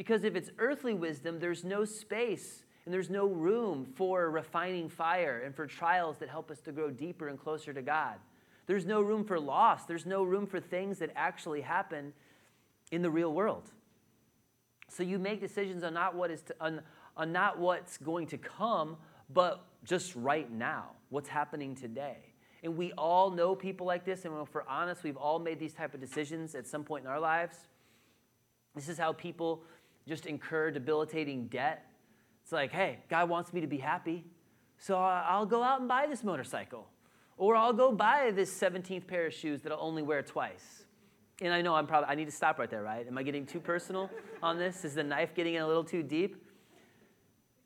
[0.00, 5.42] Because if it's earthly wisdom, there's no space and there's no room for refining fire
[5.44, 8.14] and for trials that help us to grow deeper and closer to God.
[8.66, 9.84] There's no room for loss.
[9.84, 12.14] There's no room for things that actually happen
[12.90, 13.72] in the real world.
[14.88, 16.80] So you make decisions on not what is to, on,
[17.14, 18.96] on not what's going to come,
[19.28, 22.16] but just right now, what's happening today.
[22.62, 25.74] And we all know people like this, and if we're honest, we've all made these
[25.74, 27.54] type of decisions at some point in our lives.
[28.74, 29.62] This is how people
[30.06, 31.86] just incur debilitating debt.
[32.42, 34.24] It's like, hey, God wants me to be happy,
[34.78, 36.88] so I'll go out and buy this motorcycle.
[37.36, 40.84] Or I'll go buy this 17th pair of shoes that I'll only wear twice.
[41.40, 43.06] And I know I'm probably, I need to stop right there, right?
[43.06, 44.10] Am I getting too personal
[44.42, 44.84] on this?
[44.84, 46.36] Is the knife getting in a little too deep?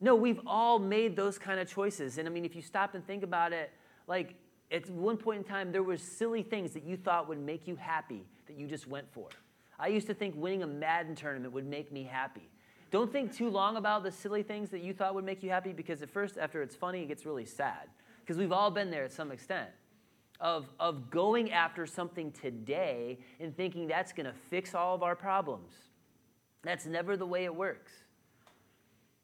[0.01, 2.19] No, we've all made those kind of choices.
[2.19, 3.73] And I mean, if you stop and think about it,
[4.07, 4.35] like
[4.71, 7.75] at one point in time, there were silly things that you thought would make you
[7.77, 9.29] happy that you just went for.
[9.79, 12.49] I used to think winning a Madden tournament would make me happy.
[12.91, 15.73] Don't think too long about the silly things that you thought would make you happy
[15.73, 17.89] because at first, after it's funny, it gets really sad.
[18.21, 19.71] Because we've all been there at some extent
[20.41, 25.17] of, of going after something today and thinking that's going to fix all of our
[25.17, 25.73] problems.
[26.63, 27.93] That's never the way it works.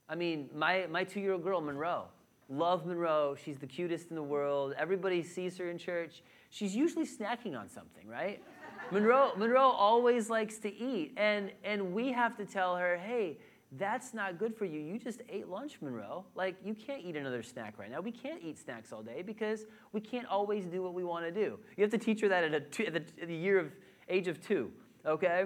[0.08, 2.06] I mean, my, my two year old girl, Monroe,
[2.48, 3.36] love Monroe.
[3.42, 4.74] She's the cutest in the world.
[4.76, 6.22] Everybody sees her in church.
[6.50, 8.42] She's usually snacking on something, right?
[8.92, 13.38] Monroe, Monroe always likes to eat, and, and we have to tell her, hey,
[13.78, 14.80] that's not good for you.
[14.80, 16.24] You just ate lunch, Monroe.
[16.34, 18.00] Like, you can't eat another snack right now.
[18.00, 21.30] We can't eat snacks all day because we can't always do what we want to
[21.30, 21.58] do.
[21.76, 23.72] You have to teach her that at, a two, at, the, at the year of
[24.08, 24.72] age of two,
[25.06, 25.44] okay?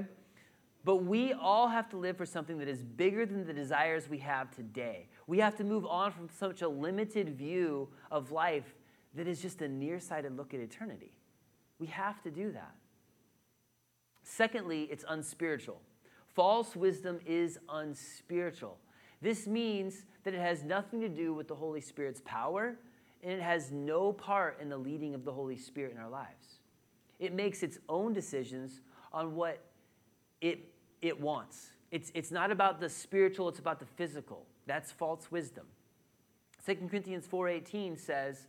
[0.85, 4.18] But we all have to live for something that is bigger than the desires we
[4.18, 5.09] have today.
[5.26, 8.74] We have to move on from such a limited view of life
[9.14, 11.18] that is just a nearsighted look at eternity.
[11.78, 12.74] We have to do that.
[14.25, 15.81] Secondly, it's unspiritual.
[16.35, 18.79] False wisdom is unspiritual.
[19.21, 22.77] This means that it has nothing to do with the Holy Spirit's power,
[23.23, 26.59] and it has no part in the leading of the Holy Spirit in our lives.
[27.21, 28.81] It makes its own decisions
[29.13, 29.63] on what
[30.41, 31.71] it, it wants.
[31.93, 34.47] It's, it's not about the spiritual, it's about the physical.
[34.67, 35.67] That's false wisdom.
[36.67, 38.47] 2 Corinthians 4:18 says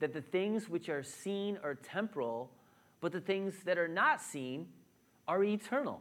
[0.00, 2.50] that the things which are seen are temporal,
[3.00, 4.66] but the things that are not seen
[5.26, 6.00] are eternal.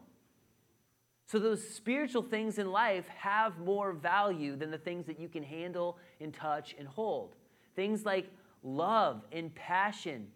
[1.25, 5.43] So, those spiritual things in life have more value than the things that you can
[5.43, 7.35] handle and touch and hold.
[7.75, 8.29] Things like
[8.61, 10.27] love and passion,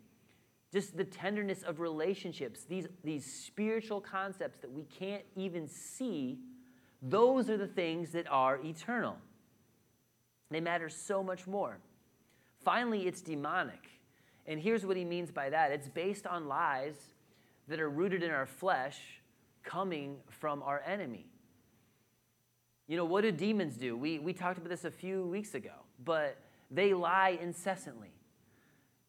[0.74, 6.40] just the tenderness of relationships, these, these spiritual concepts that we can't even see,
[7.02, 9.18] those are the things that are eternal.
[10.50, 11.80] They matter so much more.
[12.64, 13.90] Finally, it's demonic.
[14.46, 16.96] And here's what he means by that it's based on lies
[17.68, 18.98] that are rooted in our flesh
[19.64, 21.26] coming from our enemy.
[22.88, 23.98] You know, what do demons do?
[23.98, 25.74] We, we talked about this a few weeks ago,
[26.06, 26.38] but
[26.72, 28.14] they lie incessantly.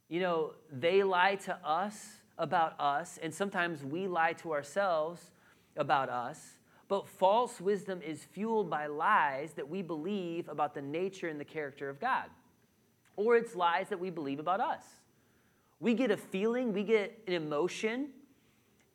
[0.08, 5.30] You know, they lie to us about us, and sometimes we lie to ourselves
[5.76, 6.56] about us,
[6.88, 11.44] But false wisdom is fueled by lies that we believe about the nature and the
[11.44, 12.24] character of God,
[13.14, 14.84] or it's lies that we believe about us.
[15.80, 18.08] We get a feeling, we get an emotion,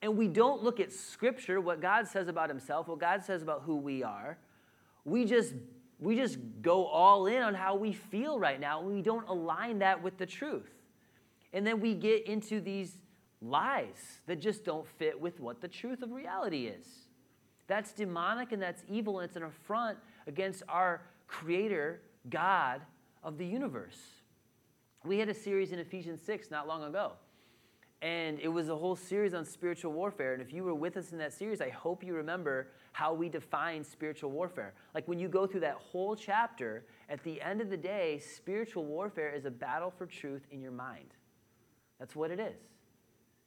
[0.03, 3.63] and we don't look at Scripture, what God says about Himself, what God says about
[3.65, 4.37] who we are.
[5.05, 5.55] We just
[5.97, 9.79] we just go all in on how we feel right now, and we don't align
[9.79, 10.69] that with the truth.
[11.53, 12.97] And then we get into these
[13.41, 16.85] lies that just don't fit with what the truth of reality is.
[17.67, 19.97] That's demonic and that's evil, and it's an affront
[20.27, 22.81] against our Creator, God
[23.23, 23.99] of the universe.
[25.05, 27.13] We had a series in Ephesians 6 not long ago.
[28.03, 30.33] And it was a whole series on spiritual warfare.
[30.33, 33.29] And if you were with us in that series, I hope you remember how we
[33.29, 34.73] define spiritual warfare.
[34.93, 38.83] Like when you go through that whole chapter, at the end of the day, spiritual
[38.83, 41.13] warfare is a battle for truth in your mind.
[41.97, 42.59] That's what it is.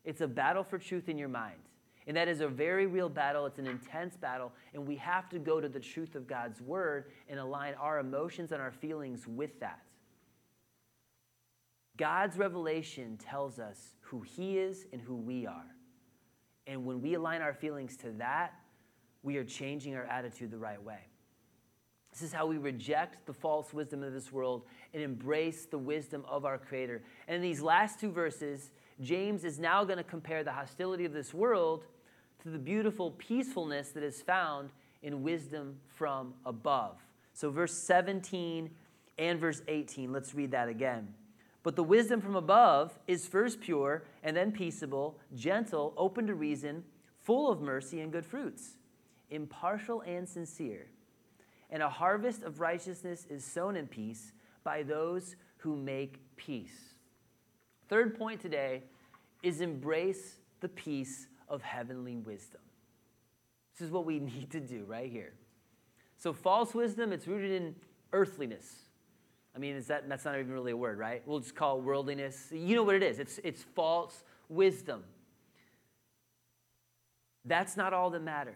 [0.07, 1.61] It's a battle for truth in your mind.
[2.07, 3.45] And that is a very real battle.
[3.45, 4.53] It's an intense battle.
[4.73, 8.53] And we have to go to the truth of God's word and align our emotions
[8.53, 9.83] and our feelings with that.
[11.97, 15.75] God's revelation tells us who He is and who we are.
[16.67, 18.55] And when we align our feelings to that,
[19.23, 21.01] we are changing our attitude the right way.
[22.13, 24.63] This is how we reject the false wisdom of this world
[24.95, 27.03] and embrace the wisdom of our Creator.
[27.29, 28.71] And in these last two verses,
[29.03, 31.85] James is now going to compare the hostility of this world
[32.43, 34.71] to the beautiful peacefulness that is found
[35.03, 36.97] in wisdom from above.
[37.35, 38.71] So, verse 17
[39.19, 41.09] and verse 18, let's read that again.
[41.67, 46.85] But the wisdom from above is first pure, and then peaceable, gentle, open to reason,
[47.25, 48.77] full of mercy and good fruits,
[49.31, 50.87] impartial and sincere.
[51.69, 54.31] And a harvest of righteousness is sown in peace
[54.63, 56.95] by those who make peace.
[57.89, 58.85] Third point today
[59.43, 62.61] is embrace the peace of heavenly wisdom.
[63.77, 65.33] This is what we need to do right here.
[66.17, 67.75] So, false wisdom, it's rooted in
[68.13, 68.86] earthliness.
[69.57, 71.23] I mean, is that, that's not even really a word, right?
[71.25, 72.49] We'll just call it worldliness.
[72.53, 75.03] You know what it is it's, it's false wisdom.
[77.47, 78.55] That's not all that matters.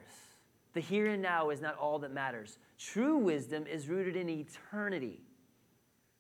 [0.75, 2.59] The here and now is not all that matters.
[2.79, 5.21] True wisdom is rooted in eternity.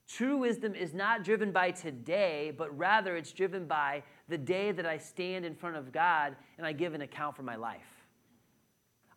[0.08, 4.86] True wisdom is not driven by today, but rather it's driven by the day that
[4.86, 8.06] I stand in front of God and I give an account for my life.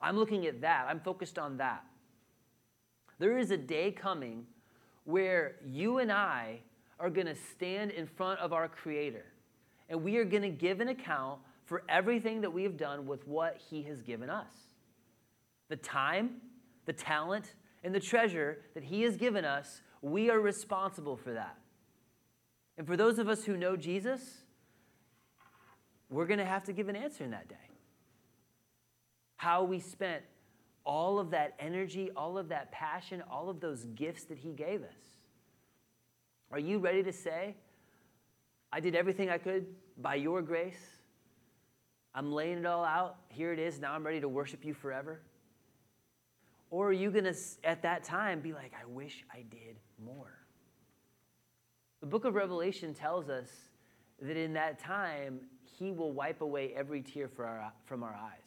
[0.02, 1.84] I'm looking at that, I'm focused on that.
[3.18, 4.46] There is a day coming
[5.06, 6.60] where you and I
[7.00, 9.26] are going to stand in front of our Creator
[9.90, 13.28] and we are going to give an account for everything that we have done with
[13.28, 14.52] what He has given us
[15.70, 16.36] the time,
[16.86, 21.58] the talent, and the treasure that He has given us we are responsible for that.
[22.78, 24.44] And for those of us who know Jesus,
[26.10, 27.56] we're going to have to give an answer in that day.
[29.38, 30.24] How we spent
[30.86, 34.82] all of that energy, all of that passion, all of those gifts that He gave
[34.84, 34.96] us.
[36.52, 37.56] Are you ready to say,
[38.72, 39.66] I did everything I could
[39.98, 40.80] by your grace?
[42.16, 43.18] I'm laying it all out.
[43.30, 43.80] Here it is.
[43.80, 45.22] Now I'm ready to worship you forever.
[46.70, 50.40] Or are you going to, at that time, be like, I wish I did more?
[52.02, 53.50] The book of Revelation tells us
[54.22, 58.43] that in that time, he will wipe away every tear our, from our eyes.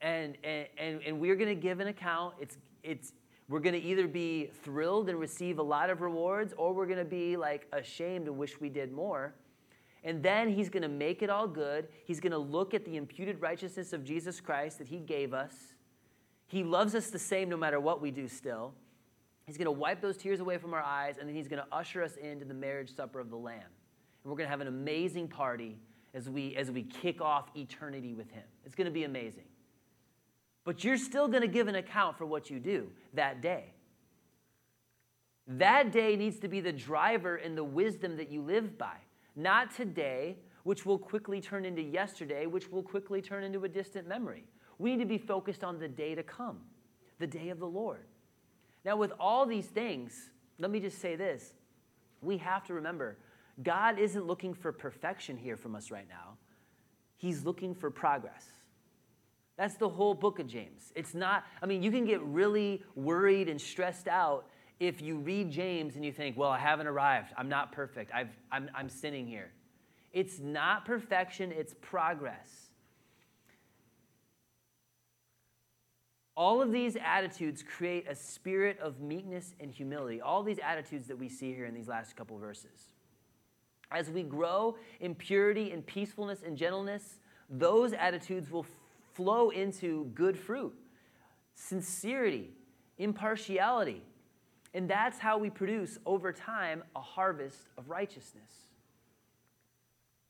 [0.00, 2.34] And, and, and, we're going to give an account.
[2.40, 3.12] It's, it's,
[3.48, 6.98] we're going to either be thrilled and receive a lot of rewards, or we're going
[6.98, 9.34] to be like ashamed and wish we did more.
[10.04, 11.88] And then he's going to make it all good.
[12.04, 15.74] He's going to look at the imputed righteousness of Jesus Christ that he gave us
[16.48, 18.74] he loves us the same no matter what we do still.
[19.46, 21.68] He's going to wipe those tears away from our eyes, and then He's going to
[21.74, 23.60] usher us into the marriage supper of the Lamb.
[23.60, 25.78] And we're going to have an amazing party
[26.14, 28.44] as we, as we kick off eternity with Him.
[28.64, 29.44] It's going to be amazing.
[30.68, 33.72] But you're still going to give an account for what you do that day.
[35.46, 38.96] That day needs to be the driver in the wisdom that you live by,
[39.34, 44.06] not today, which will quickly turn into yesterday, which will quickly turn into a distant
[44.06, 44.44] memory.
[44.76, 46.58] We need to be focused on the day to come,
[47.18, 48.04] the day of the Lord.
[48.84, 51.54] Now, with all these things, let me just say this
[52.20, 53.16] we have to remember
[53.62, 56.36] God isn't looking for perfection here from us right now,
[57.16, 58.57] He's looking for progress.
[59.58, 60.92] That's the whole book of James.
[60.94, 64.46] It's not, I mean, you can get really worried and stressed out
[64.78, 67.32] if you read James and you think, well, I haven't arrived.
[67.36, 68.12] I'm not perfect.
[68.14, 69.50] I've, I'm, I'm sinning here.
[70.12, 72.68] It's not perfection, it's progress.
[76.36, 80.20] All of these attitudes create a spirit of meekness and humility.
[80.20, 82.92] All these attitudes that we see here in these last couple verses.
[83.90, 87.18] As we grow in purity and peacefulness and gentleness,
[87.50, 88.66] those attitudes will
[89.18, 90.72] flow into good fruit,
[91.52, 92.50] sincerity,
[92.98, 94.00] impartiality.
[94.74, 98.52] And that's how we produce over time a harvest of righteousness.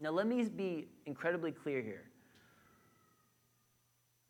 [0.01, 2.05] Now, let me be incredibly clear here.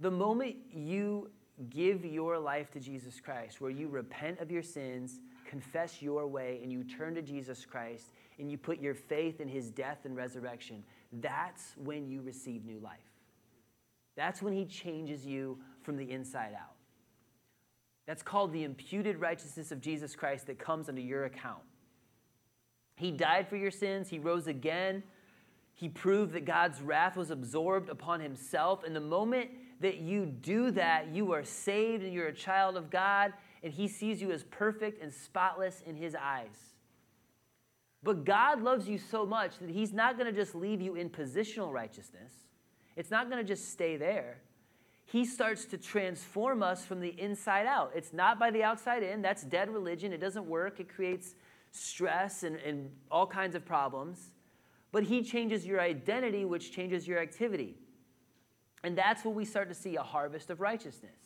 [0.00, 1.30] The moment you
[1.70, 6.58] give your life to Jesus Christ, where you repent of your sins, confess your way,
[6.64, 8.06] and you turn to Jesus Christ,
[8.40, 10.82] and you put your faith in his death and resurrection,
[11.20, 13.07] that's when you receive new life.
[14.18, 16.74] That's when he changes you from the inside out.
[18.04, 21.62] That's called the imputed righteousness of Jesus Christ that comes under your account.
[22.96, 25.04] He died for your sins, he rose again.
[25.72, 28.82] He proved that God's wrath was absorbed upon himself.
[28.82, 29.50] And the moment
[29.80, 33.86] that you do that, you are saved and you're a child of God, and He
[33.86, 36.74] sees you as perfect and spotless in His eyes.
[38.02, 41.08] But God loves you so much that He's not going to just leave you in
[41.08, 42.32] positional righteousness,
[42.98, 44.38] it's not going to just stay there.
[45.04, 47.92] He starts to transform us from the inside out.
[47.94, 49.22] It's not by the outside in.
[49.22, 50.12] That's dead religion.
[50.12, 50.80] It doesn't work.
[50.80, 51.36] It creates
[51.70, 54.32] stress and, and all kinds of problems.
[54.90, 57.76] But He changes your identity, which changes your activity.
[58.82, 61.16] And that's when we start to see a harvest of righteousness.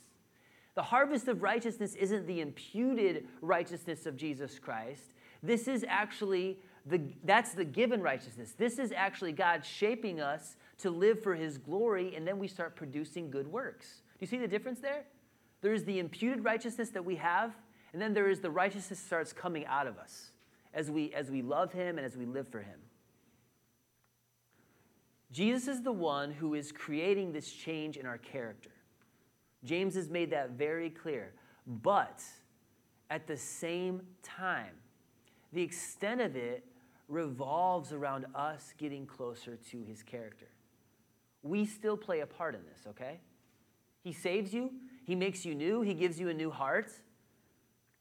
[0.74, 5.14] The harvest of righteousness isn't the imputed righteousness of Jesus Christ.
[5.42, 8.54] This is actually the that's the given righteousness.
[8.56, 12.76] This is actually God shaping us to live for his glory and then we start
[12.76, 14.02] producing good works.
[14.12, 15.04] Do you see the difference there?
[15.60, 17.52] There is the imputed righteousness that we have
[17.92, 20.32] and then there is the righteousness starts coming out of us
[20.74, 22.80] as we as we love him and as we live for him.
[25.30, 28.70] Jesus is the one who is creating this change in our character.
[29.64, 31.32] James has made that very clear.
[31.66, 32.22] But
[33.08, 34.74] at the same time,
[35.52, 36.64] the extent of it
[37.12, 40.48] revolves around us getting closer to his character.
[41.42, 43.20] We still play a part in this, okay?
[44.02, 44.70] He saves you,
[45.04, 46.90] he makes you new, he gives you a new heart.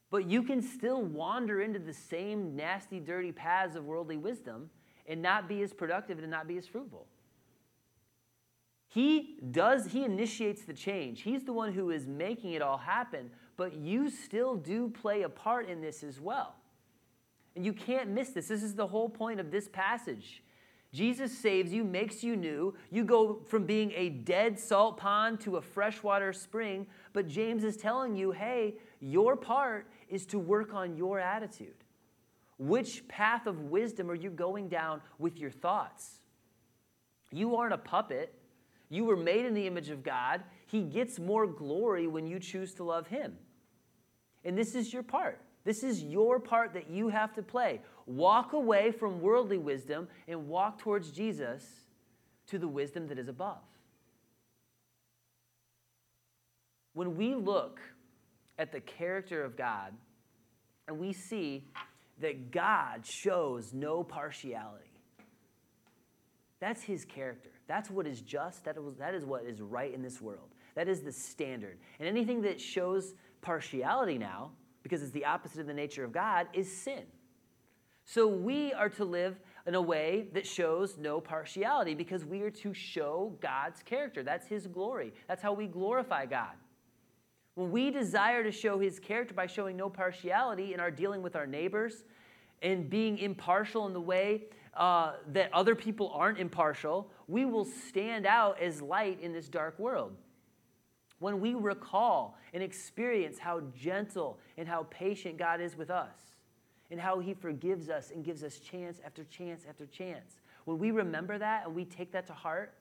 [0.10, 4.70] But you can still wander into the same nasty, dirty paths of worldly wisdom
[5.08, 7.08] and not be as productive and not be as fruitful.
[8.88, 11.22] He does, he initiates the change.
[11.22, 15.30] He's the one who is making it all happen, but you still do play a
[15.30, 16.56] part in this as well.
[17.56, 18.48] And you can't miss this.
[18.48, 20.42] This is the whole point of this passage.
[20.94, 22.74] Jesus saves you, makes you new.
[22.90, 27.78] You go from being a dead salt pond to a freshwater spring, but James is
[27.78, 31.76] telling you hey, your part is to work on your attitude.
[32.58, 36.20] Which path of wisdom are you going down with your thoughts?
[37.32, 38.34] You aren't a puppet.
[38.90, 40.44] You were made in the image of God.
[40.68, 43.38] He gets more glory when you choose to love Him.
[44.44, 45.40] And this is your part.
[45.64, 47.82] This is your part that you have to play.
[48.06, 51.64] Walk away from worldly wisdom and walk towards Jesus
[52.48, 53.62] to the wisdom that is above.
[56.94, 57.80] When we look
[58.58, 59.94] at the character of God
[60.88, 61.66] and we see
[62.20, 64.86] that God shows no partiality,
[66.60, 67.50] that's his character.
[67.68, 68.66] That's what is just.
[68.66, 70.50] That is, that is what is right in this world.
[70.76, 71.78] That is the standard.
[72.00, 74.52] And anything that shows partiality now,
[74.84, 77.04] because it's the opposite of the nature of God, is sin.
[78.06, 82.50] So we are to live in a way that shows no partiality because we are
[82.50, 84.24] to show God's character.
[84.24, 85.14] That's His glory.
[85.28, 86.54] That's how we glorify God.
[87.56, 91.36] When we desire to show His character by showing no partiality in our dealing with
[91.36, 92.04] our neighbors
[92.62, 94.44] and being impartial in the way
[94.76, 99.78] uh, that other people aren't impartial, we will stand out as light in this dark
[99.78, 100.14] world.
[101.22, 106.18] When we recall and experience how gentle and how patient God is with us,
[106.90, 110.90] and how He forgives us and gives us chance after chance after chance, when we
[110.90, 112.74] remember that and we take that to heart,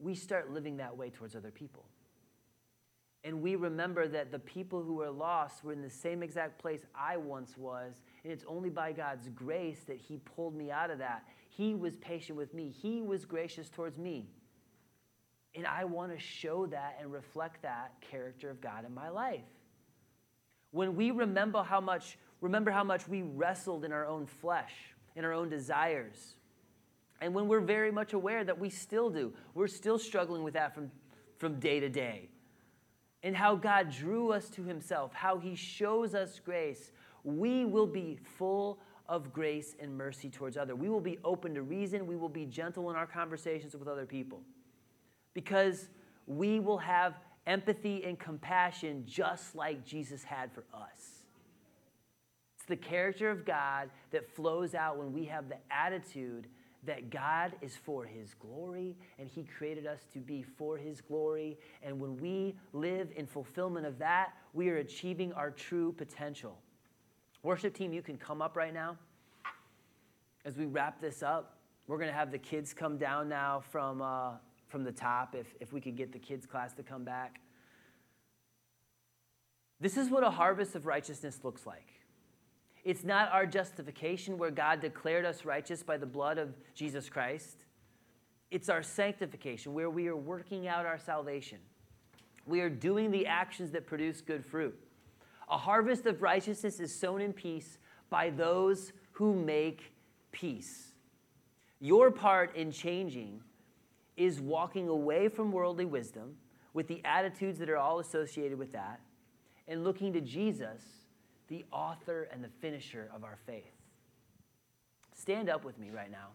[0.00, 1.84] we start living that way towards other people.
[3.22, 6.80] And we remember that the people who are lost were in the same exact place
[6.98, 8.02] I once was.
[8.24, 11.22] And it's only by God's grace that He pulled me out of that.
[11.48, 14.26] He was patient with me, He was gracious towards me.
[15.54, 19.44] And I want to show that and reflect that character of God in my life.
[20.72, 24.72] When we remember how much, remember how much we wrestled in our own flesh,
[25.14, 26.34] in our own desires.
[27.20, 30.74] And when we're very much aware that we still do, we're still struggling with that
[30.74, 30.90] from,
[31.38, 32.30] from day to day
[33.24, 36.92] and how God drew us to Himself, how He shows us grace,
[37.24, 38.78] we will be full
[39.08, 40.76] of grace and mercy towards others.
[40.76, 42.06] We will be open to reason.
[42.06, 44.42] We will be gentle in our conversations with other people
[45.34, 45.88] because
[46.26, 47.14] we will have
[47.46, 51.24] empathy and compassion just like Jesus had for us.
[52.56, 56.46] It's the character of God that flows out when we have the attitude
[56.86, 61.58] that God is for his glory and he created us to be for his glory.
[61.82, 66.58] And when we live in fulfillment of that, we are achieving our true potential.
[67.42, 68.96] Worship team, you can come up right now.
[70.46, 74.00] As we wrap this up, we're going to have the kids come down now from,
[74.00, 74.32] uh,
[74.74, 77.40] from the top, if, if we could get the kids' class to come back.
[79.78, 81.92] This is what a harvest of righteousness looks like.
[82.82, 87.58] It's not our justification where God declared us righteous by the blood of Jesus Christ.
[88.50, 91.58] It's our sanctification where we are working out our salvation.
[92.44, 94.76] We are doing the actions that produce good fruit.
[95.48, 97.78] A harvest of righteousness is sown in peace
[98.10, 99.92] by those who make
[100.32, 100.94] peace.
[101.78, 103.40] Your part in changing
[104.16, 106.36] is walking away from worldly wisdom
[106.72, 109.00] with the attitudes that are all associated with that
[109.68, 110.82] and looking to Jesus
[111.48, 113.72] the author and the finisher of our faith.
[115.14, 116.28] Stand up with me right now.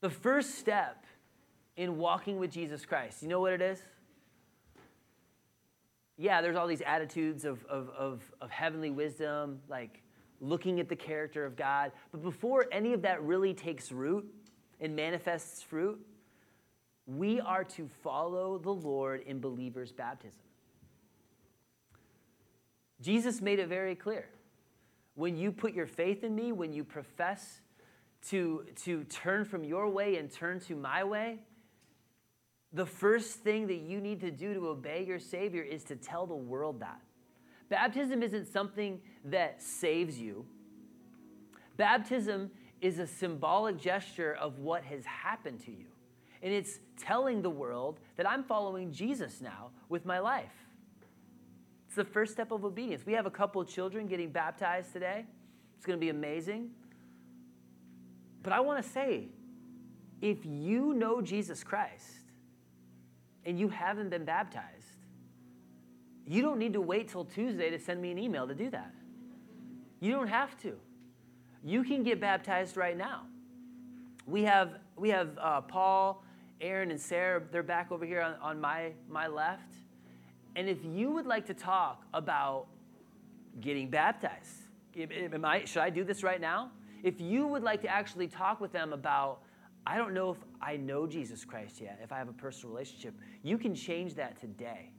[0.00, 1.04] The first step
[1.76, 3.82] in walking with Jesus Christ, you know what it is?
[6.16, 10.02] Yeah, there's all these attitudes of, of, of, of heavenly wisdom, like
[10.40, 11.92] looking at the character of God.
[12.12, 14.26] But before any of that really takes root
[14.80, 16.00] and manifests fruit,
[17.06, 20.40] we are to follow the Lord in believers' baptism.
[23.00, 24.28] Jesus made it very clear.
[25.14, 27.60] When you put your faith in me, when you profess
[28.28, 31.40] to, to turn from your way and turn to my way,
[32.72, 36.26] the first thing that you need to do to obey your Savior is to tell
[36.26, 37.00] the world that.
[37.68, 40.46] Baptism isn't something that saves you,
[41.76, 42.50] baptism
[42.80, 45.86] is a symbolic gesture of what has happened to you.
[46.42, 50.52] And it's telling the world that I'm following Jesus now with my life.
[51.86, 53.04] It's the first step of obedience.
[53.04, 55.26] We have a couple of children getting baptized today.
[55.76, 56.70] It's going to be amazing.
[58.42, 59.28] But I want to say
[60.22, 62.06] if you know Jesus Christ
[63.44, 64.66] and you haven't been baptized,
[66.26, 68.92] you don't need to wait till Tuesday to send me an email to do that.
[70.00, 70.74] You don't have to.
[71.62, 73.22] You can get baptized right now.
[74.26, 76.24] We have, we have uh, Paul,
[76.60, 77.42] Aaron, and Sarah.
[77.50, 79.74] They're back over here on, on my, my left.
[80.56, 82.66] And if you would like to talk about
[83.60, 84.62] getting baptized,
[84.98, 86.70] am I, should I do this right now?
[87.02, 89.40] If you would like to actually talk with them about,
[89.86, 93.14] I don't know if I know Jesus Christ yet, if I have a personal relationship,
[93.42, 94.90] you can change that today.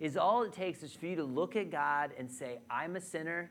[0.00, 3.00] Is all it takes is for you to look at God and say, I'm a
[3.00, 3.50] sinner.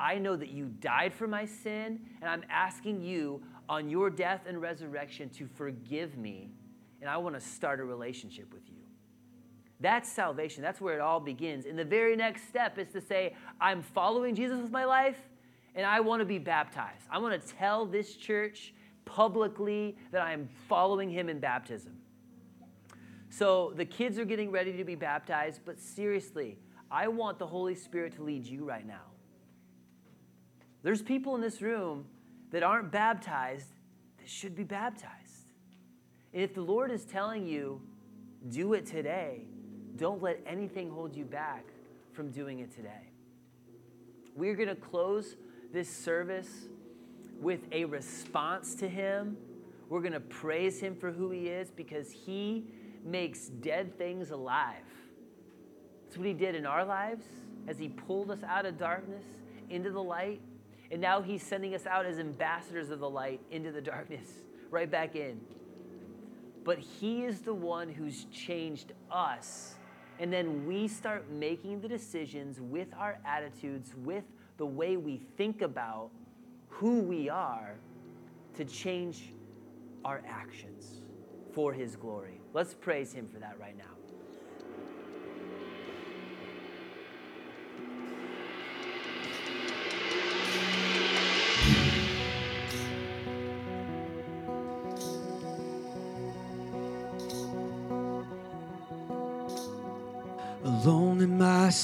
[0.00, 4.46] I know that you died for my sin, and I'm asking you on your death
[4.48, 6.50] and resurrection to forgive me,
[7.00, 8.80] and I want to start a relationship with you.
[9.80, 10.62] That's salvation.
[10.62, 11.64] That's where it all begins.
[11.64, 15.16] And the very next step is to say, I'm following Jesus with my life
[15.74, 17.04] and I want to be baptized.
[17.10, 18.74] I want to tell this church
[19.04, 21.96] publicly that I am following him in baptism.
[23.30, 26.58] So the kids are getting ready to be baptized, but seriously,
[26.90, 29.09] I want the Holy Spirit to lead you right now.
[30.82, 32.06] There's people in this room
[32.52, 33.68] that aren't baptized
[34.18, 35.46] that should be baptized.
[36.32, 37.80] And if the Lord is telling you,
[38.48, 39.42] do it today,
[39.96, 41.64] don't let anything hold you back
[42.12, 43.10] from doing it today.
[44.34, 45.36] We're going to close
[45.72, 46.68] this service
[47.40, 49.36] with a response to Him.
[49.88, 52.64] We're going to praise Him for who He is because He
[53.04, 54.76] makes dead things alive.
[56.04, 57.24] That's what He did in our lives
[57.66, 59.24] as He pulled us out of darkness
[59.68, 60.40] into the light.
[60.90, 64.28] And now He's sending us out as ambassadors of the light into the darkness,
[64.70, 65.40] right back in.
[66.64, 69.76] But He is the one who's changed us
[70.20, 74.24] and then we start making the decisions with our attitudes, with
[74.58, 76.10] the way we think about
[76.68, 77.74] who we are
[78.54, 79.32] to change
[80.04, 81.00] our actions
[81.54, 82.42] for His glory.
[82.52, 83.99] Let's praise Him for that right now.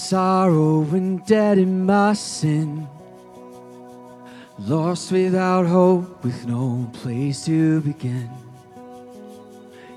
[0.09, 2.87] Sorrow and dead in my sin.
[4.57, 8.31] Lost without hope, with no place to begin.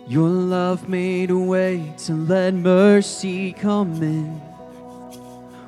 [0.07, 4.31] Your love made a way to let mercy come in.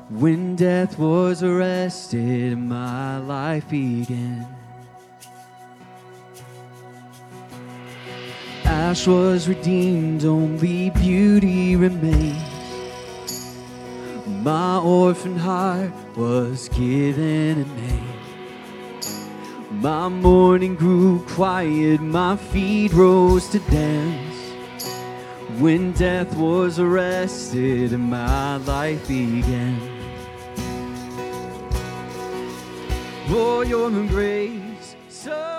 [0.09, 4.47] When death was arrested, my life began.
[8.65, 12.50] Ash was redeemed, only beauty remained.
[14.41, 18.21] My orphan heart was given a name.
[19.81, 24.53] My mourning grew quiet, my feet rose to dance.
[25.59, 29.79] When death was arrested and my life began.
[33.27, 35.50] For your grace so